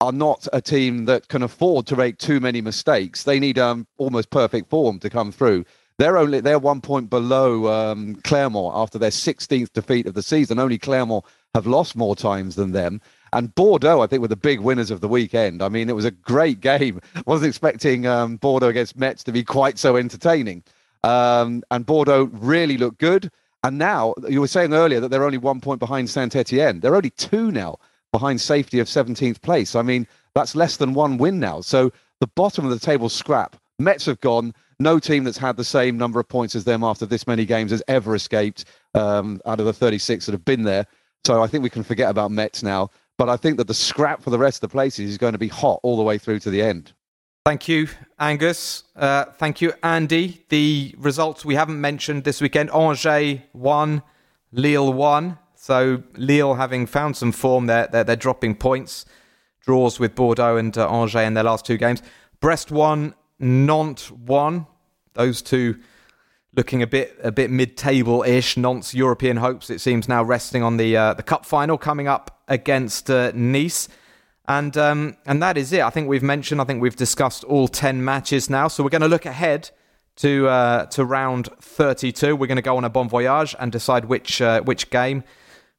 [0.01, 3.23] are not a team that can afford to make too many mistakes.
[3.23, 5.63] They need um, almost perfect form to come through.
[5.99, 10.57] They're only they're one point below um, after their 16th defeat of the season.
[10.57, 11.23] Only Clermont
[11.53, 13.01] have lost more times than them.
[13.33, 15.61] And Bordeaux, I think, were the big winners of the weekend.
[15.61, 16.99] I mean, it was a great game.
[17.15, 20.63] I wasn't expecting um, Bordeaux against Metz to be quite so entertaining.
[21.03, 23.31] Um, and Bordeaux really looked good.
[23.63, 26.79] And now, you were saying earlier that they're only one point behind Saint Etienne.
[26.79, 27.77] They're only two now
[28.11, 29.75] behind safety of 17th place.
[29.75, 31.61] I mean, that's less than one win now.
[31.61, 33.55] So the bottom of the table scrap.
[33.79, 34.53] Metz have gone.
[34.79, 37.71] No team that's had the same number of points as them after this many games
[37.71, 40.85] has ever escaped um, out of the 36 that have been there.
[41.25, 42.89] So I think we can forget about Metz now.
[43.17, 45.39] But I think that the scrap for the rest of the places is going to
[45.39, 46.93] be hot all the way through to the end.
[47.45, 47.87] Thank you,
[48.19, 48.83] Angus.
[48.95, 50.43] Uh, thank you, Andy.
[50.49, 54.03] The results we haven't mentioned this weekend Angers won,
[54.51, 55.37] Lille won.
[55.55, 59.05] So Lille having found some form, they're, they're, they're dropping points.
[59.63, 62.01] Draws with Bordeaux and uh, Angers in their last two games.
[62.39, 64.65] Brest won, Nantes won.
[65.13, 65.77] Those two
[66.55, 68.57] looking a bit a bit mid-table ish.
[68.57, 72.41] Nantes European hopes it seems now resting on the uh, the cup final coming up
[72.47, 73.87] against uh, Nice.
[74.47, 75.81] And um, and that is it.
[75.81, 76.59] I think we've mentioned.
[76.59, 78.67] I think we've discussed all ten matches now.
[78.67, 79.69] So we're going to look ahead
[80.17, 82.35] to uh, to round 32.
[82.35, 85.23] We're going to go on a bon voyage and decide which uh, which game,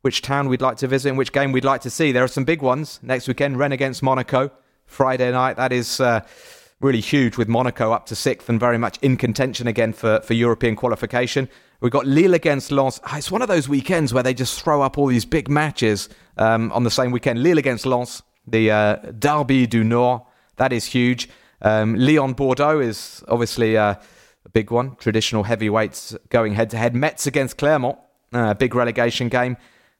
[0.02, 2.12] which town we'd like to visit, and which game we'd like to see.
[2.12, 3.58] There are some big ones next weekend.
[3.58, 4.50] Rennes against Monaco,
[4.86, 5.56] Friday night.
[5.56, 6.00] That is.
[6.82, 10.34] Really huge with Monaco up to sixth and very much in contention again for, for
[10.34, 11.48] European qualification.
[11.80, 12.98] We've got Lille against Lens.
[13.04, 16.08] Ah, it's one of those weekends where they just throw up all these big matches
[16.38, 17.40] um, on the same weekend.
[17.40, 20.22] Lille against Lens, the uh, Derby du Nord.
[20.56, 21.28] That is huge.
[21.60, 23.94] Um, Lyon Bordeaux is obviously uh,
[24.44, 24.96] a big one.
[24.96, 26.96] Traditional heavyweights going head to head.
[26.96, 27.96] Metz against Clermont,
[28.34, 29.56] uh, a big relegation game,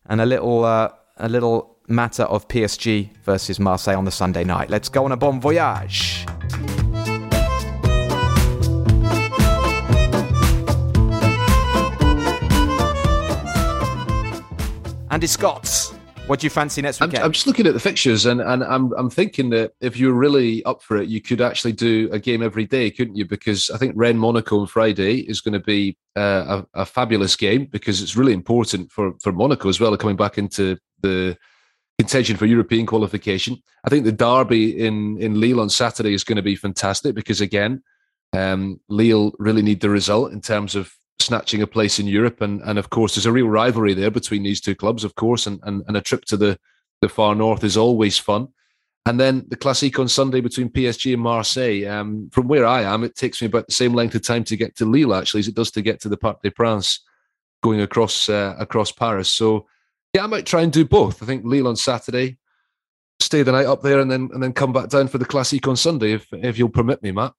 [0.07, 4.71] and a little uh, a little matter of PSG versus Marseille on the Sunday night.
[4.71, 6.27] Let's go on a bon voyage.
[15.11, 15.93] Andy Scott,
[16.27, 17.19] what do you fancy next weekend?
[17.19, 20.15] I'm, I'm, just looking at the fixtures, and, and I'm I'm thinking that if you're
[20.15, 23.27] really up for it, you could actually do a game every day, couldn't you?
[23.27, 27.37] Because I think Rennes Monaco on Friday is going to be uh, a, a, fabulous
[27.37, 31.37] game because it's really important for for Monaco as well, coming back into the
[31.99, 33.63] contention for European qualification.
[33.85, 37.41] I think the derby in in Lille on Saturday is going to be fantastic because
[37.41, 37.83] again,
[38.33, 42.41] um, Lille really need the result in terms of snatching a place in Europe.
[42.41, 45.47] And, and of course, there's a real rivalry there between these two clubs, of course,
[45.47, 46.59] and, and, and a trip to the,
[47.01, 48.49] the far north is always fun.
[49.05, 51.87] And then the Classique on Sunday between PSG and Marseille.
[51.87, 54.57] Um, from where I am, it takes me about the same length of time to
[54.57, 57.01] get to Lille, actually, as it does to get to the Parc des Princes
[57.63, 59.29] going across uh, across Paris.
[59.29, 59.67] So,
[60.15, 61.23] yeah, I might try and do both.
[61.23, 62.37] I think Lille on Saturday,
[63.21, 65.67] stay the night up there, and then and then come back down for the Classique
[65.67, 67.33] on Sunday, if if you'll permit me, Matt.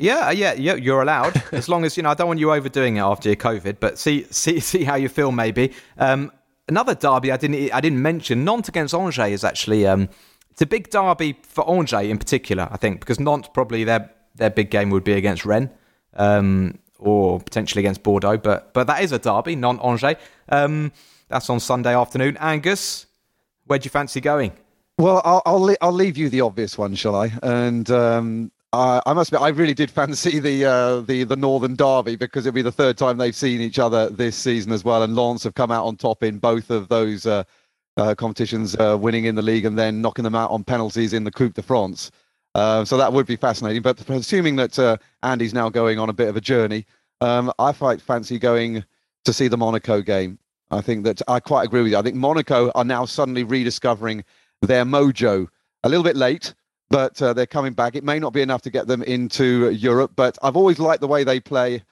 [0.00, 0.74] Yeah, uh, yeah, yeah.
[0.74, 2.10] You're allowed as long as you know.
[2.10, 5.08] I don't want you overdoing it after your COVID, but see, see, see how you
[5.08, 5.32] feel.
[5.32, 6.32] Maybe um,
[6.68, 8.44] another derby I didn't, I didn't mention.
[8.44, 10.08] Nantes against Angers is actually um,
[10.50, 12.68] it's a big derby for Angers in particular.
[12.70, 15.70] I think because Nantes probably their their big game would be against Rennes
[16.14, 20.16] um, or potentially against Bordeaux, but but that is a derby, Nantes Angers.
[20.48, 20.90] Um,
[21.28, 22.36] that's on Sunday afternoon.
[22.38, 23.06] Angus,
[23.66, 24.52] where do you fancy going?
[24.98, 27.32] Well, I'll I'll, I'll leave you the obvious one, shall I?
[27.42, 31.74] And um, uh, I must admit, I really did fancy the uh, the the Northern
[31.74, 35.02] Derby because it'll be the third time they've seen each other this season as well.
[35.02, 37.44] And Lens have come out on top in both of those uh,
[37.96, 41.24] uh competitions, uh, winning in the league and then knocking them out on penalties in
[41.24, 42.10] the Coupe de France.
[42.54, 43.82] Uh, so that would be fascinating.
[43.82, 46.86] But assuming that Andy's now going on a bit of a journey,
[47.20, 48.84] um, I quite fancy going
[49.24, 50.38] to see the Monaco game.
[50.70, 51.98] I think that I quite agree with you.
[51.98, 54.24] I think Monaco are now suddenly rediscovering
[54.62, 55.46] their mojo.
[55.82, 56.54] A little bit late,
[56.90, 57.94] but uh, they're coming back.
[57.94, 61.08] It may not be enough to get them into Europe, but I've always liked the
[61.08, 61.82] way they play.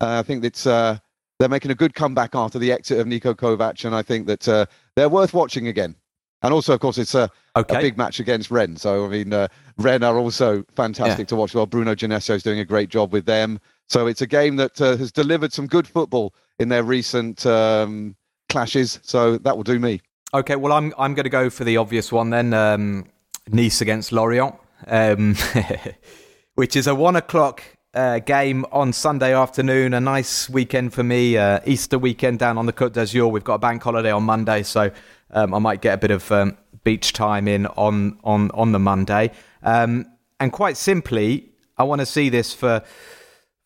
[0.00, 0.98] Uh, I think it's uh,
[1.38, 4.48] they're making a good comeback after the exit of Niko Kovac, and I think that
[4.48, 4.66] uh,
[4.96, 5.94] they're worth watching again.
[6.42, 7.76] And also, of course, it's a, okay.
[7.76, 8.82] a big match against Rennes.
[8.82, 9.46] So, I mean, uh,
[9.78, 11.26] Rennes are also fantastic yeah.
[11.26, 11.54] to watch.
[11.54, 13.60] Well, Bruno Genesio is doing a great job with them.
[13.88, 18.16] So it's a game that uh, has delivered some good football in their recent um,
[18.52, 19.00] clashes.
[19.02, 20.00] So that will do me.
[20.34, 22.54] Okay, well, I'm I'm going to go for the obvious one then.
[22.54, 23.06] Um,
[23.48, 24.54] Nice against Lorient,
[24.86, 25.34] um,
[26.54, 27.60] which is a one o'clock
[27.92, 29.94] uh, game on Sunday afternoon.
[29.94, 31.36] A nice weekend for me.
[31.36, 33.28] Uh, Easter weekend down on the Côte d'Azur.
[33.28, 34.92] We've got a bank holiday on Monday, so
[35.32, 38.78] um, I might get a bit of um, beach time in on on on the
[38.78, 39.32] Monday.
[39.64, 40.06] Um,
[40.38, 42.82] and quite simply, I want to see this for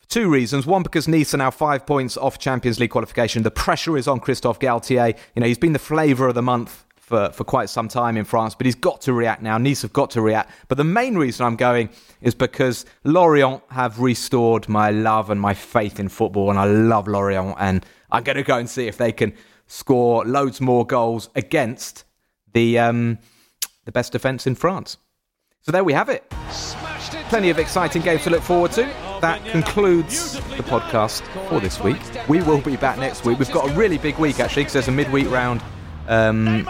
[0.09, 0.67] two reasons.
[0.67, 3.43] One, because Nice are now five points off Champions League qualification.
[3.43, 5.17] The pressure is on Christophe Galtier.
[5.35, 8.25] You know, he's been the flavour of the month for, for quite some time in
[8.25, 9.59] France, but he's got to react now.
[9.59, 10.51] Nice have got to react.
[10.67, 11.89] But the main reason I'm going
[12.21, 17.07] is because Lorient have restored my love and my faith in football, and I love
[17.07, 19.35] Lorient, and I'm going to go and see if they can
[19.69, 22.05] score loads more goals against
[22.53, 23.19] the um,
[23.85, 24.97] the best defence in France.
[25.61, 26.29] So there we have it.
[27.29, 29.06] Plenty of exciting games to look forward to.
[29.27, 31.99] That concludes the podcast for this week.
[32.29, 33.41] We will be back next week.
[33.41, 35.65] We've got a really big week actually because there's a midweek round
[36.07, 36.69] um,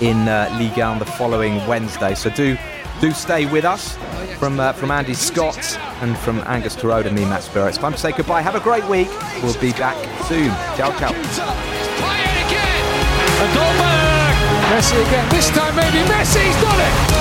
[0.00, 2.14] in uh, Ligue 1 the following Wednesday.
[2.14, 2.56] So do
[3.00, 3.96] do stay with us
[4.38, 7.66] from uh, from Andy Scott and from Angus Torode and me, Matt Spiro.
[7.66, 8.42] It's time to say goodbye.
[8.42, 9.08] Have a great week.
[9.42, 9.96] We'll be back
[10.28, 10.50] soon.
[10.78, 11.10] Ciao, ciao.
[14.70, 15.28] Messi again.
[15.30, 17.11] This time maybe Messi's done it.